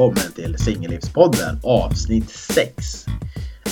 [0.00, 3.06] välkommen till Singellivspodden avsnitt 6.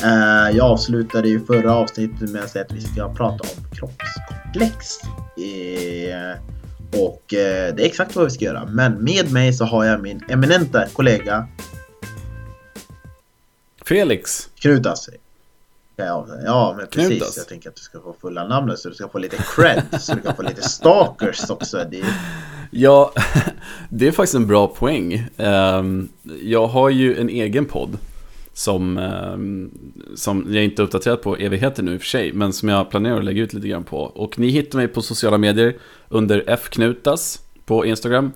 [0.04, 4.98] Uh, jag avslutade ju förra avsnittet med att säga att vi ska prata om kroppskomplex.
[5.38, 6.40] Uh,
[7.00, 8.66] och uh, det är exakt vad vi ska göra.
[8.66, 11.48] Men med mig så har jag min eminenta kollega
[13.84, 14.48] Felix.
[15.98, 17.08] Ja, ja men precis.
[17.08, 17.36] Knutas.
[17.36, 19.82] Jag tänker att du ska få fulla namnet så du ska få lite cred.
[20.00, 21.84] så du kan få lite stalkers också.
[21.90, 22.06] Det är...
[22.70, 23.12] Ja,
[23.88, 25.26] det är faktiskt en bra poäng.
[25.36, 26.08] Ehm,
[26.42, 27.98] Jag har ju en egen podd
[28.52, 29.70] som, ehm,
[30.14, 32.90] som jag inte är uppdaterad på evigheter nu i och för sig, men som jag
[32.90, 33.98] planerar att lägga ut lite grann på.
[33.98, 35.76] Och ni hittar mig på sociala medier
[36.08, 38.32] under fknutas på Instagram.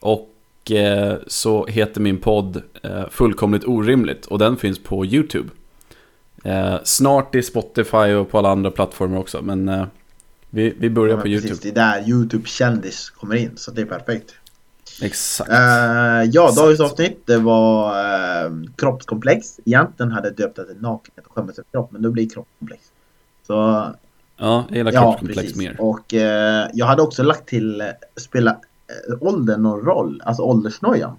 [0.00, 0.30] Och
[0.70, 5.48] eh, så heter min podd eh, Fullkomligt Orimligt och den finns på YouTube.
[6.44, 9.86] Eh, Snart i Spotify och på alla andra plattformar också, men eh,
[10.50, 11.48] vi, vi börjar Ja, på YouTube.
[11.48, 14.34] precis, det är där YouTube-kändis kommer in, så det är perfekt.
[15.02, 15.50] Exakt.
[15.50, 15.56] Eh,
[16.32, 17.88] ja, dagens avsnitt det var
[18.46, 19.60] uh, kroppskomplex.
[19.64, 22.34] Egentligen hade jag döpt det till nakenhet och skämmas över kropp, men då blir det
[22.34, 22.82] kroppskomplex.
[23.46, 23.52] Så
[24.36, 25.56] Ja, jag gillar ja, kroppskomplex precis.
[25.56, 25.76] mer.
[25.80, 27.86] Och eh, jag hade också lagt till eh,
[28.16, 31.16] spela uh, åldern någon roll, alltså åldersnojan.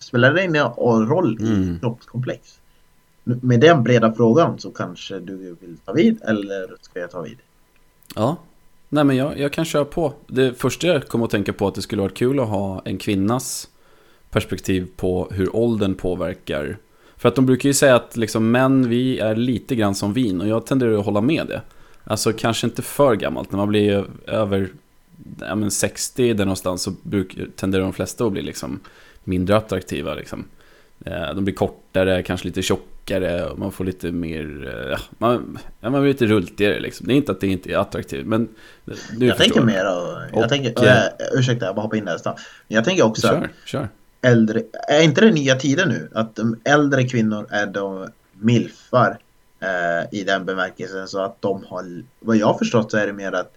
[0.00, 1.78] Spelar det någon roll i Mm.
[1.80, 2.58] kroppskomplex?
[3.24, 7.38] Med den breda frågan så kanske du vill ta vid eller ska jag ta vid?
[8.14, 8.36] Ja,
[8.88, 10.12] nej men jag, jag kan köra på.
[10.26, 12.98] Det första jag kom att tänka på att det skulle vara kul att ha en
[12.98, 13.68] kvinnas
[14.30, 16.76] perspektiv på hur åldern påverkar.
[17.16, 20.40] För att de brukar ju säga att liksom män, vi är lite grann som vin
[20.40, 21.62] och jag tenderar att hålla med det.
[22.04, 24.68] Alltså kanske inte för gammalt, när man blir över
[25.40, 28.80] ja, men 60 där någonstans så bruk, tenderar de flesta att bli liksom
[29.24, 30.14] mindre attraktiva.
[30.14, 30.44] Liksom.
[31.04, 35.58] Eh, De blir kortare, kanske lite tjockare och man får lite mer, eh, ja, man,
[35.80, 37.06] ja, man blir lite rultigare liksom.
[37.06, 38.48] Det är inte att det inte är attraktivt, men
[39.16, 42.04] du jag tänker mer och, jag Och, tänker, eh, äh, ursäkta jag bara hoppar in
[42.04, 42.40] där snabbt.
[42.68, 43.88] Men jag tänker också Kör, kör.
[44.22, 46.10] äldre, är inte det nya tider nu?
[46.14, 49.18] Att de äldre kvinnor är de milfar
[49.60, 53.12] eh, i den bemärkelsen så att de har, vad jag har förstått så är det
[53.12, 53.52] mer att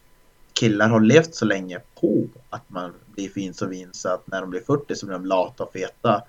[0.54, 4.42] killar har levt så länge på att man blir fin som vin så att när
[4.42, 6.22] de blir 40 så blir de lata och feta.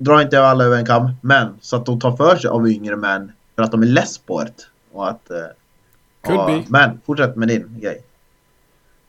[0.00, 2.96] Drar inte alla över en kam, men så att de tar för sig av yngre
[2.96, 4.52] män för att de är less på det.
[4.92, 5.36] Och att, eh,
[6.20, 6.64] Could be.
[6.68, 8.02] Men fortsätt med din grej.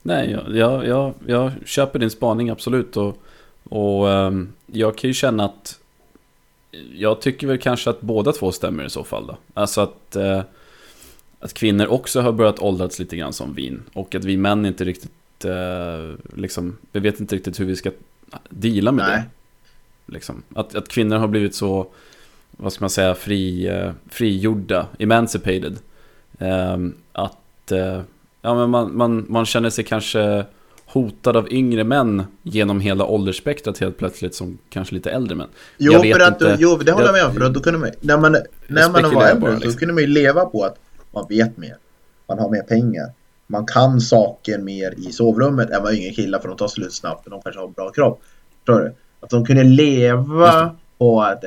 [0.02, 2.96] Nej, jag, jag, jag, jag köper din spaning absolut.
[2.96, 3.16] Och,
[3.68, 5.78] och ehm, jag kan ju känna att
[6.94, 9.36] jag tycker väl kanske att båda två stämmer i så fall då.
[9.54, 10.42] Alltså att, eh,
[11.40, 13.82] att kvinnor också har börjat åldras lite grann som vin.
[13.92, 17.90] Och att vi män inte riktigt, eh, liksom, vi vet inte riktigt hur vi ska
[18.48, 19.16] deala med Nej.
[19.16, 19.41] det.
[20.06, 20.42] Liksom.
[20.54, 21.86] Att, att kvinnor har blivit så,
[22.50, 25.78] vad ska man säga, fri, eh, frigjorda, emancipated.
[26.38, 28.00] Ehm, att eh,
[28.42, 30.44] ja, men man, man, man känner sig kanske
[30.86, 35.48] hotad av yngre män genom hela åldersspektrat helt plötsligt som kanske lite äldre män.
[35.78, 36.56] Jo, Jag vet att, inte.
[36.60, 37.34] jo, det håller jag med om.
[37.34, 38.36] För att då kunde man, när man,
[38.66, 39.78] när man var äldre bara, så liksom.
[39.78, 40.78] kunde man ju leva på att
[41.10, 41.76] man vet mer.
[42.28, 43.12] Man har mer pengar.
[43.46, 47.24] Man kan saker mer i sovrummet än vad yngre killar för de tar slut snabbt
[47.24, 48.22] och de kanske har bra kropp.
[48.58, 48.94] Förstår du?
[49.22, 51.44] Att de kunde leva på att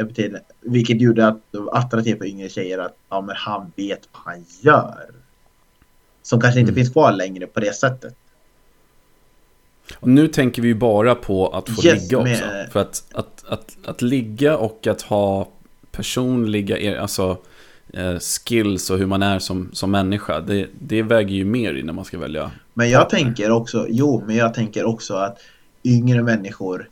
[0.61, 4.33] vilket gjorde att det var attraktivt för yngre tjejer att ja, men han vet vad
[4.33, 5.05] han gör.
[6.23, 6.75] Som kanske inte Mm.
[6.83, 8.15] finns kvar längre på det sättet.
[9.99, 12.29] Och nu tänker vi ju bara på att få Yes, ligga också.
[12.45, 15.47] med- För att, att, att, att ligga och att ha
[15.91, 17.37] personliga er- alltså,
[17.93, 21.83] eh, skills och hur man är som, som människa, det, det väger ju mer i
[21.83, 22.51] när man ska välja.
[22.73, 25.37] Men jag tänker också, jo, men jag tänker också att
[25.83, 26.89] yngre människor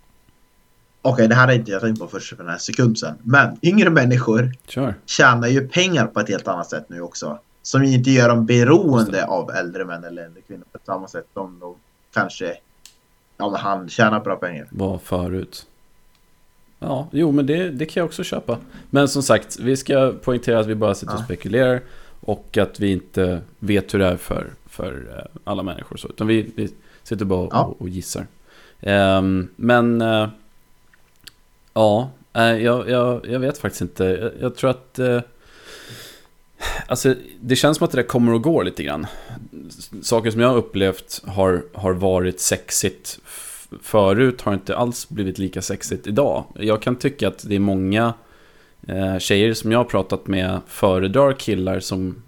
[1.06, 3.16] Okej, det här är inte jag tänkt på först för den här sekund sedan.
[3.24, 4.96] Men yngre människor Kör.
[5.06, 7.40] tjänar ju pengar på ett helt annat sätt nu också.
[7.62, 11.60] Som inte gör dem beroende av äldre män eller äldre kvinnor på samma sätt som
[11.60, 11.76] de
[12.14, 12.54] kanske,
[13.38, 14.68] ja men han tjänar bra pengar.
[14.72, 15.66] var förut.
[16.80, 18.58] Ja, jo men det, det kan jag också köpa.
[18.90, 21.24] Men som sagt, vi ska poängtera att vi bara sitter och Ja.
[21.26, 21.82] spekulerar.
[22.26, 25.98] Och att vi inte vet hur det är för, för eh, alla människor.
[25.98, 26.70] Så, utan vi, vi
[27.04, 27.76] sitter bara och, Ja.
[27.80, 28.28] och gissar.
[28.82, 30.28] Ehm, men eh,
[31.74, 34.04] ja, eh, jag, jag, jag vet faktiskt inte.
[34.04, 35.22] Jag, jag tror att eh,
[36.88, 39.08] Alltså, det känns som att det där kommer och går lite grann.
[40.02, 43.20] Saker som jag har upplevt har, har varit sexigt
[43.82, 46.44] förut har inte alls blivit lika sexigt idag.
[46.56, 48.14] Jag kan tycka att det är många
[48.88, 52.24] eh, tjejer som jag har pratat med föredrar killar som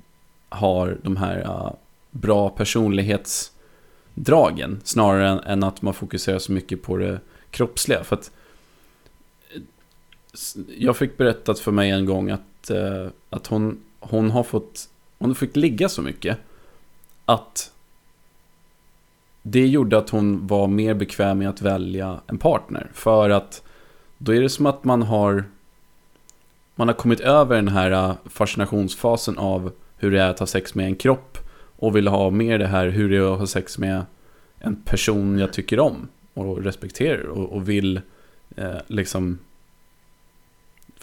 [0.50, 1.72] har de här eh,
[2.12, 7.20] bra personlighetsdragen snarare än, än att man fokuserar så mycket på det
[7.50, 8.04] kroppsliga.
[8.04, 8.32] För att
[10.78, 15.36] jag fick berättat för mig en gång att, eh, att hon, hon har fått hon
[15.36, 16.38] fick ligga så mycket
[17.26, 17.72] att
[19.42, 22.92] det gjorde att hon var mer bekväm med att välja en partner.
[22.94, 23.64] För att
[24.18, 25.44] då är det som att man har
[26.76, 30.76] man har kommit över den här eh, fascinationsfasen av hur det är att ha sex
[30.76, 31.38] med en kropp
[31.78, 34.06] och vill ha mer det här hur det är att ha sex med
[34.60, 38.02] en person jag tycker om och respekterar och, och vill
[38.56, 39.40] eh, liksom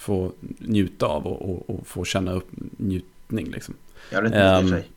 [0.02, 3.74] få njuta av och, och, och, få känna upp njutning liksom.
[4.12, 4.88] Jävligt modig um, tjej.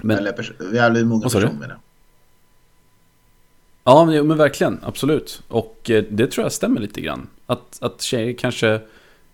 [0.00, 1.78] Men, Eller pers- jävligt mogen person menar jag.
[3.84, 4.80] Ja, men, men verkligen.
[4.82, 5.42] Absolut.
[5.48, 7.28] Och eh, det tror jag stämmer lite grann.
[7.46, 8.80] Att, att tjejer kanske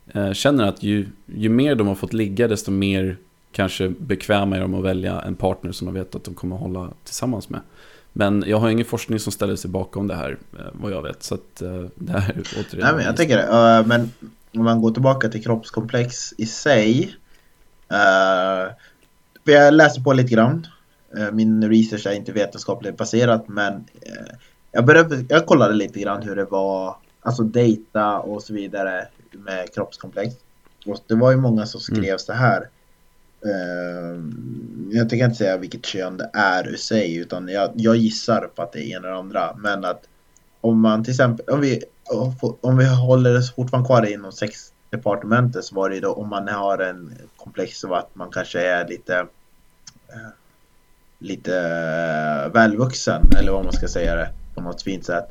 [0.06, 3.16] eh, känner att ju, ju mer de har fått ligga, desto mer
[3.52, 6.62] kanske bekväma är de att välja en partner som de vet att de kommer att
[6.62, 7.60] hålla tillsammans med.
[8.12, 11.22] Men jag har ingen forskning som ställer sig bakom det här, eh, vad jag vet.
[11.22, 11.56] Så att
[11.94, 12.86] det här är återigen...
[12.86, 13.84] Nej, men jag tycker det.
[13.86, 14.10] Men
[14.58, 17.16] om man går tillbaka till kroppskomplex i sig.
[17.92, 18.72] Uh,
[19.44, 20.66] jag läste på lite grann.
[21.18, 23.84] Uh, min research är inte vetenskapligt baserat men
[24.72, 29.74] jag, började, jag kollade lite grann hur det var, alltså data och så vidare med
[29.74, 30.34] kroppskomplex.
[30.86, 32.18] Och det var ju många som skrev mm.
[32.18, 32.68] så här.
[33.46, 34.22] Uh,
[34.90, 38.62] jag tänker inte säga vilket kön det är i sig utan jag, jag gissar på
[38.62, 39.56] att det är en eller andra.
[39.56, 40.08] Men att
[40.60, 41.82] om man till exempel, om vi,
[42.60, 46.48] om vi håller oss fortfarande kvar inom sexdepartementet så var det ju då om man
[46.48, 50.28] har en komplex av att man kanske är lite uh,
[51.18, 55.24] lite uh, välvuxen eller vad man ska säga det på något fint sätt.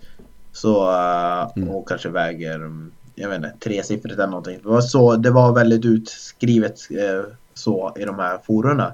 [0.52, 1.70] Så, uh, mm.
[1.70, 2.72] och kanske väger,
[3.16, 4.60] jag vet inte, tresiffrigt eller någonting.
[4.64, 6.80] Det var, så, det var väldigt utskrivet
[7.54, 8.94] så i de här forumna.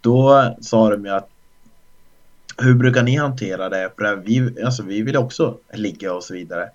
[0.00, 1.28] Då sa de ju att
[2.58, 3.90] hur brukar ni hantera det?
[3.98, 6.70] För vi, alltså, vi vill också ligga och så vidare.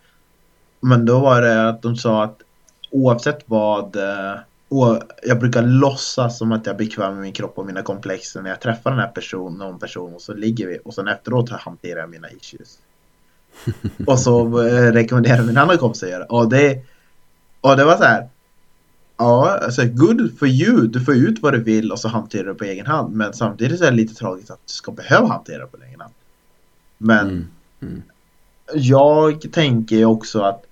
[0.80, 2.42] Men då var det att de sa att
[2.92, 3.98] oavsett vad
[4.70, 7.82] och eh, jag brukar låtsas som att jag är bekväm med min kropp och mina
[7.82, 11.08] komplex när jag träffar den här personen, någon person och så ligger vi och sen
[11.08, 12.80] efteråt hanterar jag mina issues.
[14.08, 16.26] och så eh, rekommenderar min andra kompis att göra.
[16.26, 16.82] Och det,
[17.62, 18.30] och det var så här.
[19.18, 20.88] Ja, alltså good for you.
[20.88, 23.16] Du får ut vad du vill och så hanterar du på egen hand.
[23.16, 26.14] Men samtidigt är det lite tragiskt att du ska behöva hantera på egen hand.
[26.98, 27.48] Men mm.
[27.82, 28.02] Mm.
[28.74, 30.64] jag tänker också att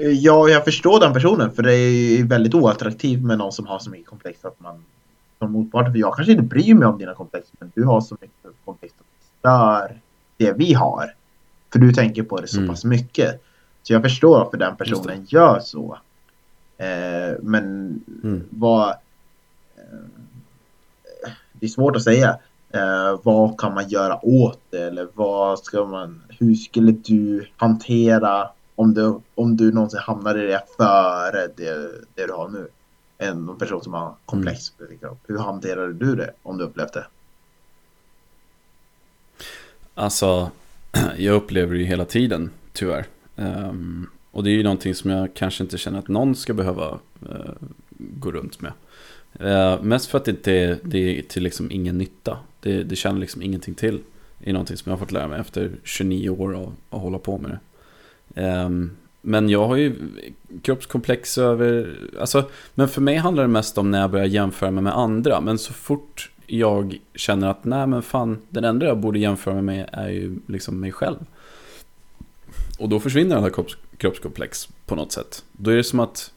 [0.00, 3.90] Ja, jag förstår den personen för det är väldigt oattraktivt med någon som har så
[3.90, 4.84] mycket komplex att man
[5.38, 8.16] som motpart, för jag kanske inte bryr mig om dina komplex men du har så
[8.20, 10.00] mycket komplex att det stör
[10.36, 11.14] det vi har.
[11.72, 12.68] För du tänker på det så mm.
[12.68, 13.42] pass mycket.
[13.82, 15.98] Så jag förstår varför den personen gör så.
[16.78, 17.64] Eh, men
[18.24, 18.44] mm.
[18.50, 18.88] vad...
[19.76, 22.38] Eh, det är svårt att säga.
[22.70, 24.82] Eh, vad kan man göra åt det?
[24.82, 26.22] Eller vad ska man...
[26.28, 32.26] Hur skulle du hantera om du, om du någonsin hamnar i det före det, det
[32.26, 32.68] du har nu?
[33.18, 35.16] En person som har komplex mm.
[35.26, 37.06] Hur hanterade du det om du upplevt det?
[39.94, 40.50] Alltså,
[41.16, 43.06] jag upplever det ju hela tiden, tyvärr.
[43.36, 46.98] Um, och det är ju någonting som jag kanske inte känner att någon ska behöva
[47.30, 47.52] eh,
[47.98, 48.72] gå runt med.
[49.40, 52.38] Eh, mest för att det inte är, det är till liksom ingen nytta.
[52.60, 54.00] Det, det känner liksom ingenting till.
[54.38, 57.18] Det är någonting som jag har fått lära mig efter 29 år av att hålla
[57.18, 58.42] på med det.
[58.42, 58.68] Eh,
[59.22, 59.94] men jag har ju
[60.62, 64.82] kroppskomplex över, alltså, men för mig handlar det mest om när jag börjar jämföra mig
[64.82, 65.40] med andra.
[65.40, 69.62] Men så fort jag känner att nej men fan, den enda jag borde jämföra mig
[69.62, 71.18] med är ju liksom mig själv.
[72.78, 75.44] Och då försvinner alla kropps, kroppskomplex på något sätt.
[75.52, 76.32] Då är det som att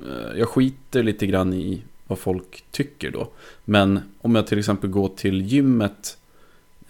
[0.00, 3.28] eh, jag skiter lite grann i vad folk tycker då.
[3.64, 6.18] Men om jag till exempel går till gymmet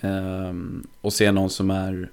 [0.01, 0.53] eh,
[1.01, 2.11] och ser någon som är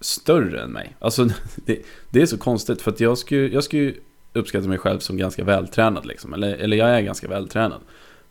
[0.00, 0.96] större än mig.
[0.98, 1.24] Alltså
[1.54, 3.94] det, det är så konstigt för att jag skulle, jag skulle
[4.32, 6.32] uppskatta mig själv som ganska vältränad liksom.
[6.32, 7.80] Eller, eller jag är ganska vältränad.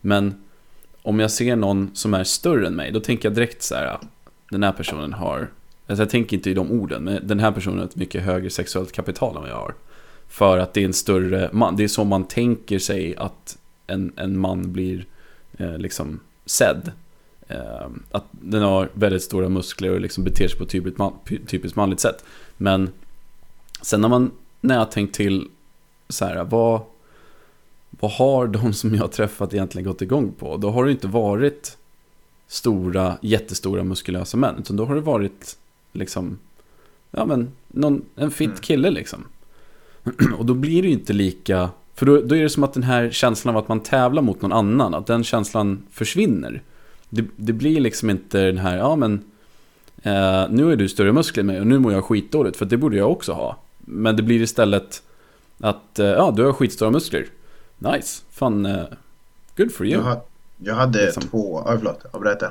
[0.00, 0.44] Men
[1.02, 3.86] om jag ser någon som är större än mig, då tänker jag direkt så här.
[3.86, 4.00] Ah,
[4.50, 5.48] den här personen har,
[5.86, 8.50] alltså jag tänker inte i de orden, men den här personen har ett mycket högre
[8.50, 9.74] sexuellt kapital än vad jag har.
[10.28, 14.12] För att det är en större man, det är så man tänker sig att en,
[14.16, 15.06] en man blir
[15.56, 16.92] eh, liksom sedd.
[17.48, 21.12] Eh, att den har väldigt stora muskler och liksom beter sig på typiskt, man,
[21.46, 22.24] typiskt manligt sätt.
[22.56, 22.90] Men
[23.82, 25.48] sen när man, när jag har tänkt till
[26.08, 26.80] så här, vad,
[27.90, 30.56] vad har de som jag har träffat egentligen gått igång på?
[30.56, 31.76] Då har det inte varit
[32.46, 34.54] stora, jättestora muskulösa män.
[34.58, 35.56] Utan då har det varit
[35.96, 36.38] liksom,
[37.10, 38.60] ja men, någon, en fit mm.
[38.60, 39.24] kille liksom.
[40.38, 42.82] Och då blir det ju inte lika, för då, då är det som att den
[42.82, 46.62] här känslan av att man tävlar mot någon annan, att den känslan försvinner.
[47.08, 49.12] Det, det blir liksom inte den här, ja men,
[50.02, 52.76] eh, nu är du större muskler än mig och nu mår jag skitdåligt, för det
[52.76, 53.56] borde jag också ha.
[53.78, 55.02] Men det blir istället
[55.60, 57.26] att, eh, ja du har skitstora muskler.
[57.78, 58.84] Nice, fan, uh,
[59.56, 59.96] good for you.
[59.96, 60.24] Jag, ha,
[60.56, 61.22] jag hade liksom.
[61.22, 62.42] två, oj förlåt, avbröt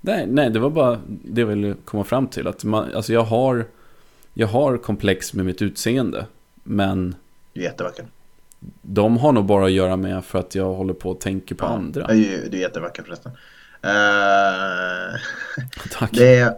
[0.00, 2.46] Nej, nej, det var bara det jag ville komma fram till.
[2.46, 3.66] Att man, alltså jag har,
[4.34, 6.26] jag har komplex med mitt utseende.
[6.62, 7.14] Men
[7.52, 8.06] Du är jättevacker.
[8.82, 11.64] de har nog bara att göra med för att jag håller på och tänker på
[11.64, 12.06] Ja, andra.
[12.06, 13.32] Du är ju- du är jättevacker förresten.
[13.82, 15.20] Eh,
[15.92, 16.10] Tack.
[16.12, 16.54] det är,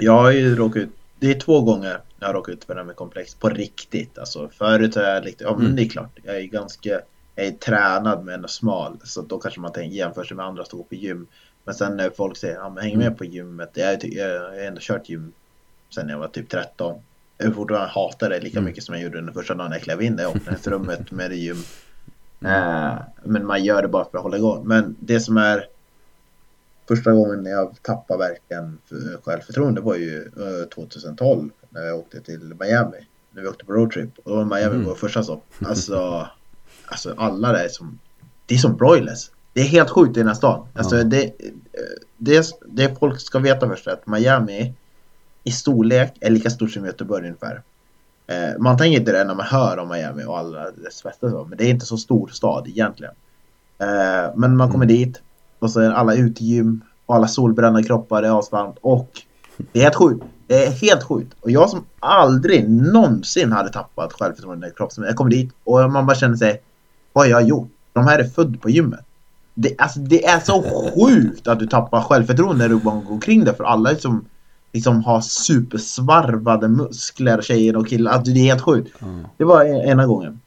[0.00, 2.80] jag har ju råkat ut, det är två gånger jag har råkat ut för det
[2.80, 4.18] här med komplex på riktigt.
[4.18, 5.76] Alltså förut har jag lite, ja men Mm.
[5.76, 7.00] det är klart, jag är ganska,
[7.34, 8.96] jag är tränad men smal.
[9.04, 11.26] Så då kanske man tänker, jämför sig med andra som går på gym.
[11.68, 13.04] Men sen när folk säger, ja men häng Mm.
[13.08, 13.70] med på gymmet.
[13.74, 15.32] Jag, jag har ändå kört gym
[15.94, 17.00] sen jag var typ 13.
[17.38, 18.64] Jag fortfarande hatar det lika Mm.
[18.68, 21.36] mycket som jag gjorde den första dagen jag klev in där i omklädningsrummet med det
[21.36, 21.56] gym.
[22.44, 22.94] Eh,
[23.24, 24.68] men man gör det bara för att hålla igång.
[24.68, 25.66] Men det som är
[26.88, 32.54] första gången jag tappade verkligen för- självförtroende var ju eh, 2012 när jag åkte till
[32.60, 33.06] Miami.
[33.30, 34.18] När vi åkte på roadtrip.
[34.24, 34.84] Och Miami Mm.
[34.86, 35.44] var första stopp.
[35.66, 36.28] Alltså,
[36.86, 37.98] alltså alla där är som,
[38.46, 39.30] det är som broilers.
[39.58, 40.66] Det är helt sjukt i den här stan.
[40.74, 41.04] Alltså Ja.
[41.04, 41.32] det,
[42.16, 44.74] det, det folk ska veta först är att Miami
[45.44, 47.62] i storlek är lika stort som Göteborg ungefär.
[48.26, 51.58] Eh, man tänker inte det när man hör om Miami och alla dess fester men
[51.58, 53.14] det är inte så stor stad egentligen.
[53.78, 55.22] Eh, men man kommer dit
[55.58, 59.10] och så är alla utegym och alla solbrända kroppar, det är asvarmt och
[59.72, 60.24] det är helt sjukt.
[60.46, 61.34] Det är helt sjukt.
[61.40, 66.06] Och jag som aldrig någonsin hade tappat självförtroende i kroppen, jag kommer dit och man
[66.06, 66.62] bara känner sig,
[67.12, 67.68] vad har jag gjort?
[67.92, 69.04] De här är född på gymmet.
[69.60, 73.44] Det, alltså, det är så sjukt att du tappar självförtroende när du bara går omkring
[73.44, 74.24] där för alla är som
[74.72, 78.12] liksom har supersvarvade muskler, tjejer och killar.
[78.12, 78.94] Alltså, det är helt sjukt.
[78.98, 79.06] Ja.
[79.36, 80.40] Det var en- ena gången.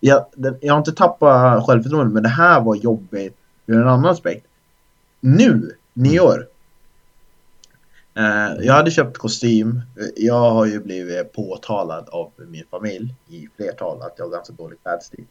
[0.00, 0.24] Jag,
[0.60, 4.46] jag har inte tappat självförtroende men det här var jobbigt ur en annan aspekt.
[5.20, 6.46] Nu, nyår.
[8.14, 9.80] Eh, jag hade köpt kostym.
[10.16, 14.78] Jag har ju blivit påtalad av min familj i flertal att jag har ganska dålig
[14.82, 15.24] klädstil.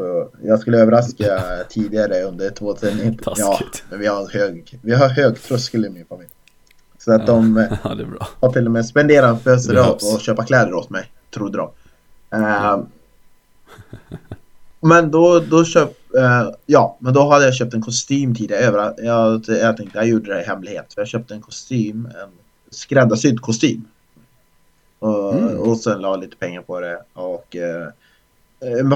[0.00, 3.34] Så jag skulle överraska tidigare under 2019.
[3.38, 3.84] Ja, Taskigt.
[3.90, 6.28] men vi har hög, vi har hög tröskel i min familj.
[6.98, 8.28] Så att de eh, ja, det är bra.
[8.40, 10.14] har till och med spenderat en födelsedag behövs.
[10.14, 11.70] och köpa kläder åt mig, trodde de.
[12.32, 12.78] Eh,
[14.80, 18.94] men då, då köp, eh, ja, men då hade jag köpt en kostym tidigare.
[18.98, 20.92] Jag, jag tänkte jag gjorde det i hemlighet.
[20.96, 22.30] Jag köpte en kostym, en
[22.70, 23.84] skräddarsydd kostym.
[24.98, 25.58] Och, Mm.
[25.58, 27.02] och sen la lite pengar på det.
[27.12, 27.92] Och eh, eh, men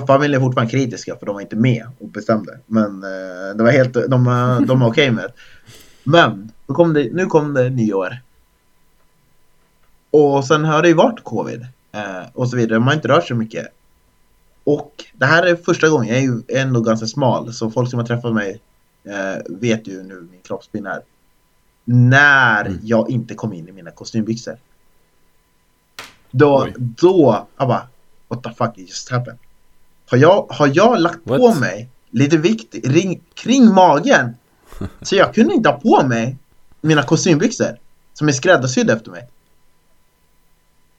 [0.07, 2.59] familjen är fortfarande kritiska för de var inte med och bestämde.
[2.67, 5.33] Men eh, det var helt, de, eh, de var okej med det.
[6.05, 8.19] Men kom det, nu kom det nyår.
[10.11, 11.67] Och sen har det ju varit covid.
[11.93, 12.79] Eh, och så vidare.
[12.79, 13.67] Man har inte rört sig mycket.
[14.65, 16.09] Och det här är första gången.
[16.09, 17.53] Jag är ju ändå ganska smal.
[17.53, 18.61] Så folk som har träffat mig
[19.05, 21.01] eh, vet ju nu min kroppsbild är.
[21.85, 22.79] När Mm.
[22.83, 24.57] jag inte kom in i mina kostymbyxor.
[26.31, 26.75] Då, Oj.
[26.77, 27.89] då, jag bara,
[28.29, 29.39] what the fuck just happened?
[30.11, 31.41] Har jag, har jag lagt What?
[31.41, 34.35] på mig lite vikt ring, kring magen?
[35.03, 36.37] Så jag kunde inte ha på mig
[36.81, 37.79] mina kostymbyxor
[38.15, 39.29] som är skräddarsydda efter mig.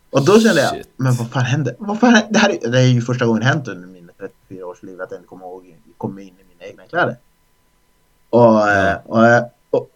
[0.09, 0.89] Och då kände jag, Shit.
[0.97, 1.75] men vad fan hände?
[1.79, 2.27] Vad fan hände?
[2.31, 5.11] Det, här är, det är ju första gången hänt under mina 34 års liv att
[5.11, 7.15] jag inte kommer ihåg, kommer in i mina egna kläder.
[8.29, 9.89] Och, eh, och, eh, och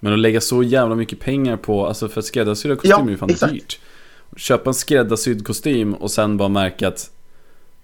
[0.00, 3.10] Men att lägga så jävla mycket pengar på, alltså för att skräddarsydda kostym Ja, är
[3.10, 3.52] ju fan exakt.
[3.52, 3.78] dyrt.
[4.36, 7.10] Köpa en skräddarsydd kostym och sen bara märka att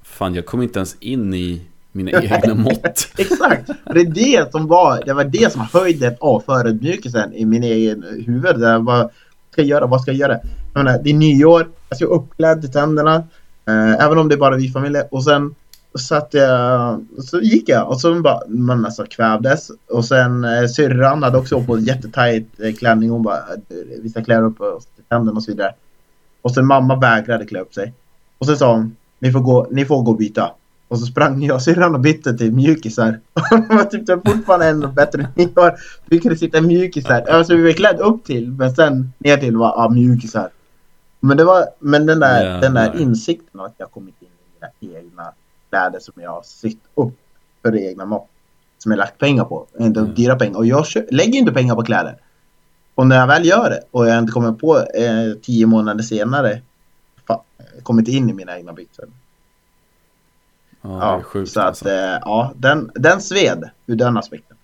[0.05, 3.09] Fan, jag kom inte ens in i mina egna mått.
[3.19, 3.71] Exakt!
[3.95, 8.05] Det är det som var, det var det som höjde av förödmjukelsen i min egen
[8.27, 8.61] huvud.
[8.61, 9.11] Där vad
[9.51, 9.87] ska jag göra?
[9.87, 10.39] Vad ska jag göra?
[10.75, 13.15] Jag menar, det är nyår, jag ska uppklädd till tänderna.
[13.69, 15.09] Eh, även om det är bara vi familjer.
[15.11, 15.55] Och sen
[15.99, 19.71] satt jag, så gick jag och så bara, man alltså kvävdes.
[19.91, 23.11] Och sen eh, syrran hade också på jättetajt eh, klänning.
[23.11, 25.75] Hon bara, eh, vissa klär upp oss till tänderna och så vidare.
[26.43, 27.93] Och sen mamma vägrade klä upp sig.
[28.39, 30.53] Och sen sa hon, ni får gå, ni får gå och byta.
[30.89, 33.21] Och så sprang jag och syrran och bytte till mjukisar.
[33.51, 35.75] det var typ fortfarande ännu bättre än ni har.
[36.07, 37.21] Vi kunde sitta mjukisar.
[37.31, 40.49] Alltså vi var klädd upp till men sen ner till var ja, mjukisar.
[41.21, 42.61] Men det var, men den där, Jävlar.
[42.61, 45.33] den där insikten att jag kommit in i mina egna
[45.71, 47.15] kläder som jag har sytt upp
[47.63, 48.29] för det egna mått.
[48.79, 49.67] Som jag lagt pengar på.
[49.79, 50.15] Inte Mm.
[50.15, 50.57] dyra pengar.
[50.59, 52.17] Och jag lägger inte pengar på kläder.
[52.95, 56.61] Och när jag väl gör det och jag inte kommer på eh, tio månader senare
[57.83, 59.05] kommit in i mina egna byxor.
[60.83, 61.89] Ja, Ja, sjukt så att alltså.
[61.91, 64.57] eh, ja, den, den sved ur den aspekten.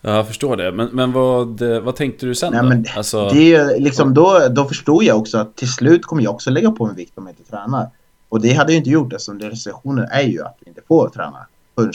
[0.00, 0.72] Ja, jag förstår det.
[0.72, 2.68] Men, men vad, eh, vad tänkte du sen Nej, då?
[2.68, 6.34] men alltså, Det är liksom då, då förstod jag också att till slut kommer jag
[6.34, 7.90] också lägga på mig vikt om jag inte tränar.
[8.28, 11.08] Och det hade jag inte gjort eftersom det restriktioner är ju att vi inte får
[11.08, 11.92] träna förrän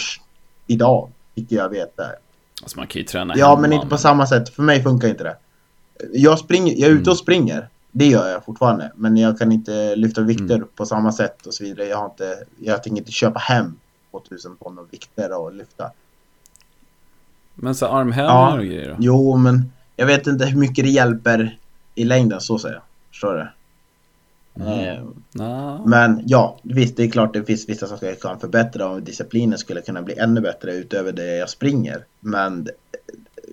[0.68, 1.10] idag.
[1.36, 2.16] Vilket jag vet är.
[2.62, 4.50] alltså man kan ju träna Ja hemma, men inte på samma sätt.
[4.50, 5.36] För mig funkar inte det.
[6.14, 7.68] Jag, springer, jag är ute och springer.
[7.92, 8.92] Det gör jag fortfarande.
[8.96, 10.68] Men jag kan inte lyfta vikter Mm.
[10.76, 11.88] på samma sätt och så vidare.
[11.88, 13.76] Jag, har inte, jag tänker inte köpa hem
[14.12, 15.92] 2000 ton av vikter och lyfta.
[17.56, 18.58] Men så armhävningar Ja.
[18.58, 18.96] och grejer då?
[19.00, 21.58] Jo, men jag vet inte hur mycket det hjälper
[21.96, 22.84] i längden, så säger jag.
[23.10, 23.48] Förstår du?
[24.64, 24.80] Mm.
[24.80, 25.86] Eh, Nah.
[25.86, 29.58] Men ja, visst det är klart det finns vissa saker jag kan förbättra och disciplinen
[29.60, 32.06] skulle kunna bli ännu bättre utöver det jag springer.
[32.20, 32.68] Men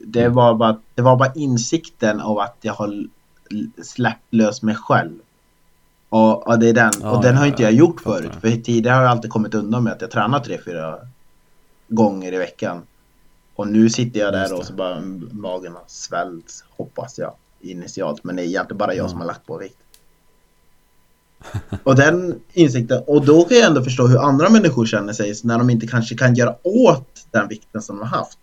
[0.07, 0.35] det- Mm.
[0.35, 3.07] var bara, det var bara insikten av att jag har
[3.83, 5.19] släppt lös mig själv.
[6.09, 8.33] Och, och det är den, Ja, och den har ja, inte jag gjort förut.
[8.41, 10.99] För tidigare har jag alltid kommit undan med att jag tränar tre, fyra
[11.89, 12.83] gånger i veckan.
[13.55, 15.01] Och nu sitter jag där och så bara
[15.31, 18.25] magen har svällt, hoppas jag, initialt.
[18.25, 19.09] Men det är egentligen bara jag Ja.
[19.09, 19.77] som har lagt på vikt.
[21.85, 25.59] Och den insikten, och då kan jag ändå förstå hur andra människor känner sig när
[25.59, 28.39] de inte kanske kan göra åt den vikten som de har haft.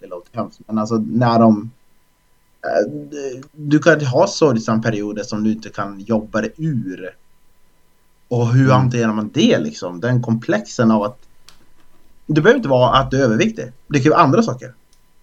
[0.00, 1.70] Det låter hemskt, men alltså när de...
[2.64, 7.10] eh, Du kan ha sorgsamma perioder som du inte kan jobba dig ur.
[8.28, 8.76] Och hur Mm.
[8.76, 10.00] hanterar man det liksom?
[10.00, 11.18] Den komplexen av att...
[12.26, 13.72] Det behöver inte vara att du är överviktig.
[13.88, 14.74] Det kan vara andra saker.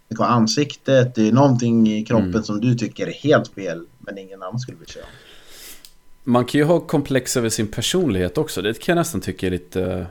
[0.08, 2.44] Det kan vara ansiktet, det är någonting i kroppen Mm.
[2.44, 5.08] som du tycker är helt fel, men ingen annan skulle bry sig om.
[6.24, 8.62] Man kan ju ha komplex över sin personlighet också.
[8.62, 10.06] Det kan jag nästan tycka är lite,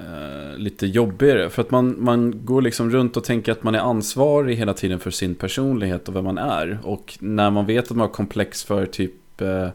[0.00, 1.50] eh, lite jobbigare.
[1.50, 4.98] För att man, man går liksom runt och tänker att man är ansvarig hela tiden
[4.98, 6.78] för sin personlighet och vem man är.
[6.82, 9.68] Och när man vet att man har komplex för typ eh,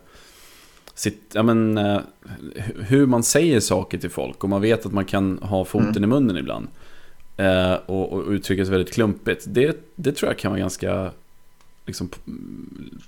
[0.94, 2.00] sitt, ja, men, eh,
[2.56, 4.44] hu- hur man säger saker till folk.
[4.44, 6.04] Och man vet att man kan ha foten Mm.
[6.04, 6.68] i munnen ibland.
[7.38, 9.46] Eh, och, och uttrycka sig väldigt klumpigt.
[9.48, 11.12] Det, det tror jag kan vara ganska
[11.86, 12.10] liksom,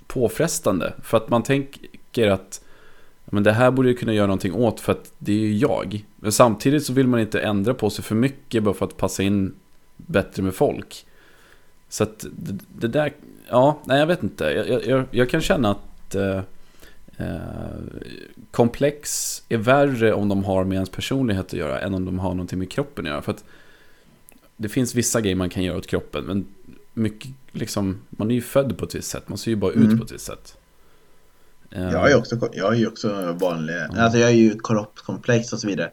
[0.06, 0.92] påfrestande.
[1.02, 2.64] För att man tänker att
[3.30, 6.04] men det här borde jag kunna göra någonting åt för att det är ju jag.
[6.16, 9.22] Men samtidigt så vill man inte ändra på sig för mycket bara för att passa
[9.22, 9.54] in
[9.96, 11.06] bättre med folk.
[11.88, 13.12] Så att det, det där,
[13.48, 14.44] ja, nej jag vet inte.
[14.44, 16.40] Jag, jag, jag kan känna att eh,
[17.16, 17.36] eh,
[18.50, 22.30] komplex är värre om de har med ens personlighet att göra än om de har
[22.30, 23.22] någonting med kroppen att göra.
[23.22, 23.44] För att
[24.56, 26.46] det finns vissa grejer man kan göra åt kroppen, men
[26.94, 29.76] mycket liksom, man är ju född på ett visst sätt, man ser ju bara ut
[29.76, 29.98] Mm.
[29.98, 30.57] på ett visst sätt.
[31.70, 35.66] Eh, Jag är också, jag är också vanlig, alltså jag är ju kroppskomplex och så
[35.66, 35.90] vidare.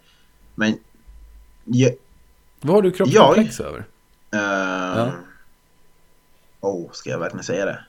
[0.55, 0.77] Men
[1.63, 1.91] jag,
[2.61, 3.85] Vad har du kroppskomplex över?
[4.33, 5.09] eh,
[6.59, 7.79] Oh, ska jag verkligen säga det?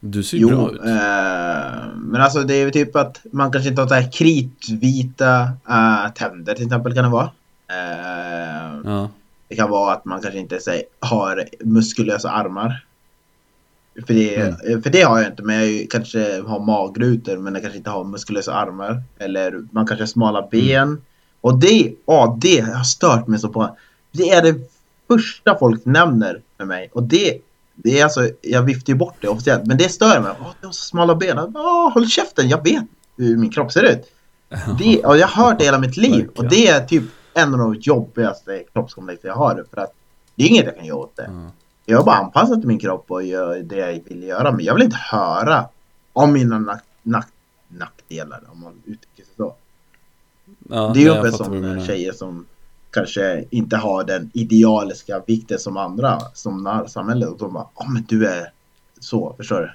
[0.00, 0.80] Du ser ju bra Jo, ut.
[0.80, 5.40] eh, men alltså det är ju typ att man kanske inte har så här kritvita
[5.68, 7.30] eh, tänder till exempel kan det vara.
[7.70, 9.10] Eh, Ja.
[9.48, 12.84] Det kan vara att man kanske inte säg, har muskulösa armar.
[14.06, 14.82] För det, Mm.
[14.82, 18.04] för det har jag inte, men jag kanske har magrutor men jag kanske inte har
[18.04, 19.02] muskulösa armar.
[19.18, 21.00] Eller man kanske har smala ben.
[21.40, 23.76] Och det, ja, det har stört mig så på.
[24.12, 24.54] Det är det
[25.08, 26.90] första folk nämner med mig.
[26.92, 27.38] Och det,
[27.74, 30.32] det är alltså, jag viftar ju bort det officiellt, men det stör mig.
[30.40, 31.38] Åh, du har så smala ben.
[31.38, 32.84] Åh, håll käften, jag vet
[33.16, 34.02] hur min kropp ser ut.
[34.78, 36.28] Det, och jag har hört det hela mitt liv.
[36.36, 37.02] Och det är typ
[37.34, 39.64] en av de jobbigaste kroppskomplex jag har.
[39.74, 39.92] För att
[40.34, 41.30] det är inget jag kan göra åt det.
[41.32, 41.50] Ja.
[41.90, 44.52] Jag har bara anpassat min kropp och gör det jag vill göra.
[44.52, 45.68] Men jag vill inte höra
[46.12, 47.28] om mina nack, nack,
[47.68, 49.54] nackdelar, om man uttrycker sig så.
[50.68, 52.46] Ja, det är ju uppe som tjejer som
[52.90, 57.28] kanske inte har den idealiska vikten som andra, som när- samhället.
[57.28, 58.52] Och de bara, ja men du är
[59.00, 59.70] så, förstår du?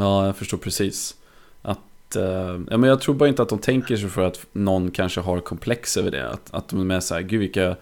[0.00, 1.16] Ja, jag förstår precis.
[1.62, 2.24] Att, eh,
[2.70, 5.40] ja, men jag tror bara inte att de tänker sig för att någon kanske har
[5.40, 6.30] komplex över det.
[6.30, 7.76] Att, att de är så här, gud vilka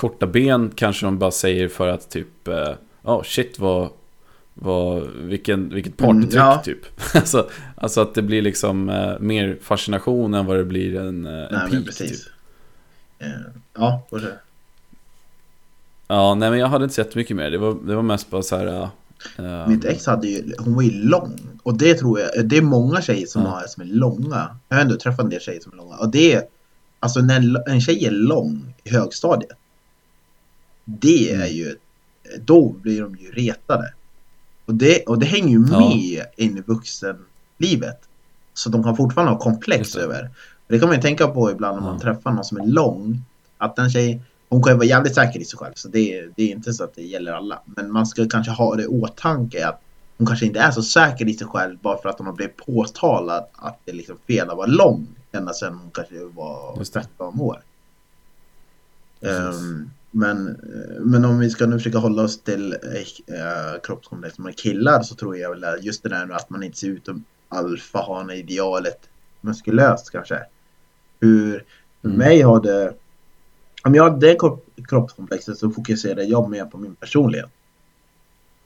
[0.00, 3.88] korta ben kanske de bara säger för att typ, ja oh, shit vad,
[4.54, 6.62] vad, vilken, vilket partytryck Mm, ja.
[6.64, 6.78] typ.
[7.14, 11.32] alltså, alltså att det blir liksom eh, mer fascination än vad det blir en, eh,
[11.32, 11.84] en Nej peak.
[11.86, 12.24] precis.
[12.24, 12.32] Typ.
[13.18, 13.28] Eh,
[13.74, 14.34] Ja, fortsätt.
[16.08, 17.50] Ja, nej men jag hade inte sett mycket mer.
[17.50, 18.88] Det var, det var mest bara så här...
[19.38, 21.38] eh, Mitt ex hade ju, hon var ju lång.
[21.62, 23.48] Och det tror jag, det är många tjejer som, Ja.
[23.48, 24.56] har, som är långa.
[24.68, 25.96] Jag har ändå träffat en del tjejer som är långa.
[25.96, 26.42] Och det är,
[27.00, 29.50] alltså när en- en tjej är lång i högstadiet.
[30.84, 31.76] Det är ju,
[32.44, 33.92] då blir de ju retade.
[34.64, 35.78] Och det, och det hänger ju Ja.
[35.78, 38.00] med in i vuxenlivet.
[38.54, 40.00] Så de kan fortfarande ha komplex det.
[40.00, 40.30] över.
[40.68, 42.00] Det kan man ju tänka på ibland när man Ja.
[42.00, 43.22] träffar någon som är lång.
[43.58, 45.72] Att den tjej, hon kan ju vara jävligt säker i sig själv.
[45.74, 47.62] Så det, är- det är inte så att det gäller alla.
[47.64, 49.80] Men man ska kanske ha det i åtanke att
[50.18, 52.56] hon kanske inte är så säker i sig själv bara för att hon har blivit
[52.56, 55.06] påtalad att det är liksom fel att vara lång.
[55.32, 57.00] Ända sedan hon kanske var Just det.
[57.00, 57.62] 13 år.
[59.20, 59.60] Precis.
[60.10, 65.02] Men, eh, men om vi ska nu försöka hålla oss till äh, kroppskomplex med killar
[65.02, 67.24] så tror jag väl att just det där med att man inte ser ut som
[67.48, 68.98] alfahane-idealet
[69.40, 70.38] muskulöst kanske.
[71.20, 71.64] Hur
[72.02, 72.18] för Mm.
[72.18, 72.94] mig har det
[73.84, 77.50] om jag hade det kropp, kroppskomplexet så fokuserar jag mer på min personlighet.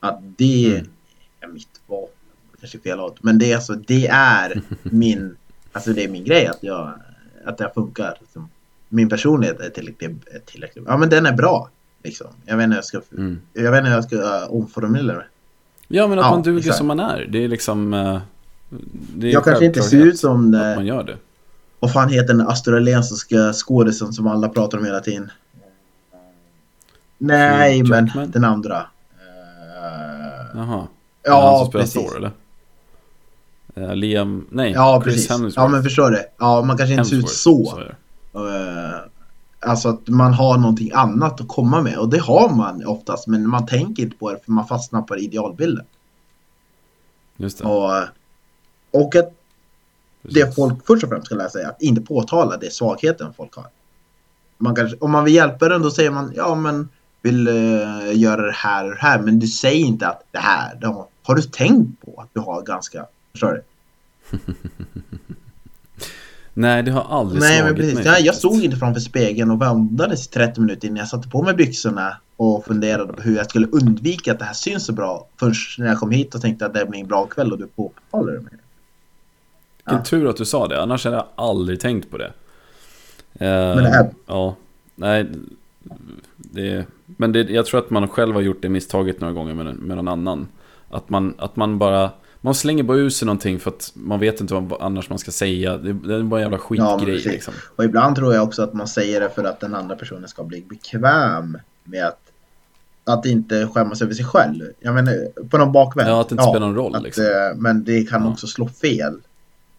[0.01, 0.87] Att det Mm.
[1.41, 2.15] är mitt vapen.
[2.61, 3.23] Kanske fel åt.
[3.23, 5.37] Men det är alltså, det är min,
[5.73, 6.93] alltså det är min grej att jag,
[7.45, 8.17] att det funkar.
[8.21, 8.49] Liksom.
[8.89, 11.69] Min personlighet är tillräckligt, tillräckligt, ja men den är bra.
[12.05, 12.27] Liksom.
[12.45, 13.41] Jag vet inte hur jag ska, Mm.
[13.53, 15.27] jag vet inte hur jag ska uh, omformulera det.
[15.89, 16.77] Ja, men att Ja, man duger exakt.
[16.79, 17.27] som man är.
[17.31, 17.95] Det är liksom...
[17.95, 18.21] eh,
[19.17, 20.55] Det är Jag kanske inte ser ut som...
[20.55, 21.17] att eh, man gör det.
[21.81, 25.31] Vad fan heter den australiensiska skådisen som alla pratar om hela tiden?
[27.19, 28.31] Nej, Hugh men Jackman?
[28.31, 28.77] den andra.
[28.77, 30.87] Eh, Jaha.
[31.23, 31.95] Det han ja, som precis.
[31.95, 32.31] Thor eller?
[33.75, 35.31] Eh, Liam, nej, Ja, Chris precis.
[35.31, 35.55] Hemsworth.
[35.59, 36.23] Ja, men förstår du?
[36.39, 37.83] Ja, man kanske inte ser ut Hemsworth, så.
[38.43, 38.57] Det.
[38.59, 39.11] Eh,
[39.67, 43.49] Alltså att man har någonting annat att komma med och det har man oftast men
[43.49, 45.85] man tänker inte på det för man fastnar på idealbilden.
[47.37, 47.65] Just det.
[47.65, 47.93] Och,
[48.91, 49.33] och att
[50.23, 50.55] det precis.
[50.55, 53.67] folk först och främst ska lära sig är att inte påtala det svagheten folk har.
[54.59, 56.89] Man kanske, om man vill hjälpa den då säger man ja men
[57.23, 60.75] vill eh, göra det här och det här men du säger inte att det här,
[60.75, 63.63] det har, har du tänkt på att du har ganska, förstår du?
[66.55, 68.39] Nej, det har aldrig Nej slagit men precis, mig jag faktiskt.
[68.39, 72.17] stod inte framför spegeln och väntades i 30 minuter innan jag satte på mig byxorna
[72.37, 75.87] och funderade på hur jag skulle undvika att det här syns så bra först när
[75.87, 78.41] jag kom hit och tänkte att det blir en bra kväll och du påtalar det
[78.41, 78.51] med.
[79.77, 80.05] Vilken Ja.
[80.05, 82.33] tur att du sa det, annars hade jag aldrig tänkt på det.
[83.35, 83.41] Eh,
[83.75, 84.57] Men det är- Ja,
[84.95, 85.27] nej.
[86.37, 89.75] Det, men det, jag tror att man själv har gjort det misstaget några gånger med,
[89.77, 90.49] med någon annan.
[90.91, 92.11] Att man, att man bara...
[92.45, 95.31] Man slänger bara ur sig någonting för att man vet inte vad annars man ska
[95.31, 95.77] säga.
[95.79, 97.33] Det, det är bara en jävla Ja, skitgrej precis.
[97.33, 97.55] liksom.
[97.77, 100.45] Och ibland tror jag också att man säger det för att den andra personen ska
[100.45, 102.21] bli bekväm med att,
[103.05, 104.65] att inte skämmas över sig själv.
[104.81, 106.09] Jag menar, på någon bakvänd.
[106.11, 107.25] Ja, att det inte spelar någon roll, att, liksom.
[107.25, 108.31] eh, Men det kan Ja.
[108.33, 109.21] också slå fel.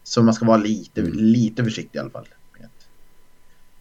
[0.04, 1.12] Så man ska vara lite, Mm.
[1.18, 2.26] lite försiktig i alla fall.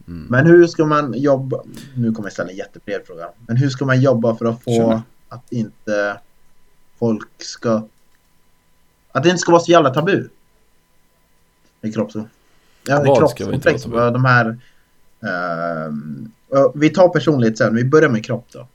[0.07, 0.25] Mm.
[0.29, 1.57] Men hur ska man jobba?
[1.95, 3.29] Nu kommer jag ställa en jättebred fråga.
[3.47, 6.17] Men hur ska man jobba för att få Kör att inte
[6.99, 7.83] folk ska...
[9.15, 10.29] Att det inte ska vara så jävla tabu.
[11.81, 12.15] I kropps...
[12.87, 13.83] Ja, kroppskomplex.
[13.83, 14.57] De här...
[16.49, 17.75] ja, vi tar personlighet sen.
[17.75, 18.67] Vi börjar med kropp då.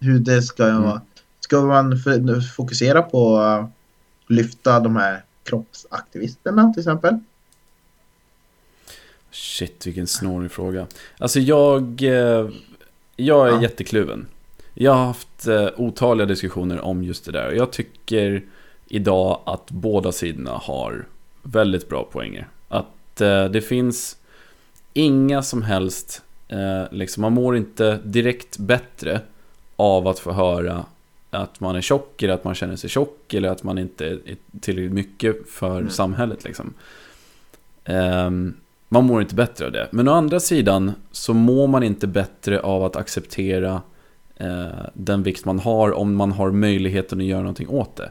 [0.00, 0.82] Hur det ska Mm.
[0.82, 1.00] vara.
[1.40, 2.00] Ska man
[2.56, 3.70] fokusera på att
[4.26, 7.18] lyfta de här kroppsaktivisterna till exempel?
[9.30, 10.86] Shit, vilken snårig fråga.
[11.18, 12.48] Alltså jag, eh,
[13.16, 13.62] jag är Ja.
[13.62, 14.26] jättekluven.
[14.74, 17.52] Jag har haft eh, otaliga diskussioner om just det där.
[17.52, 18.42] Jag tycker
[18.88, 21.06] idag att båda sidorna har
[21.42, 22.48] väldigt bra poänger.
[22.68, 24.16] Att eh, det finns
[24.92, 29.20] inga som helst, eh, liksom man mår inte direkt bättre
[29.76, 30.84] av att få höra
[31.30, 34.18] att man är tjock eller att man känner sig tjock eller att man inte är
[34.60, 35.90] tillräckligt mycket för Mm.
[35.90, 36.74] samhället liksom.
[37.84, 38.54] Ehm,
[38.88, 39.88] man mår inte bättre av det.
[39.90, 43.82] Men å andra sidan så mår man inte bättre av att acceptera
[44.36, 48.10] eh, den vikt man har om man har möjligheten att göra någonting åt det.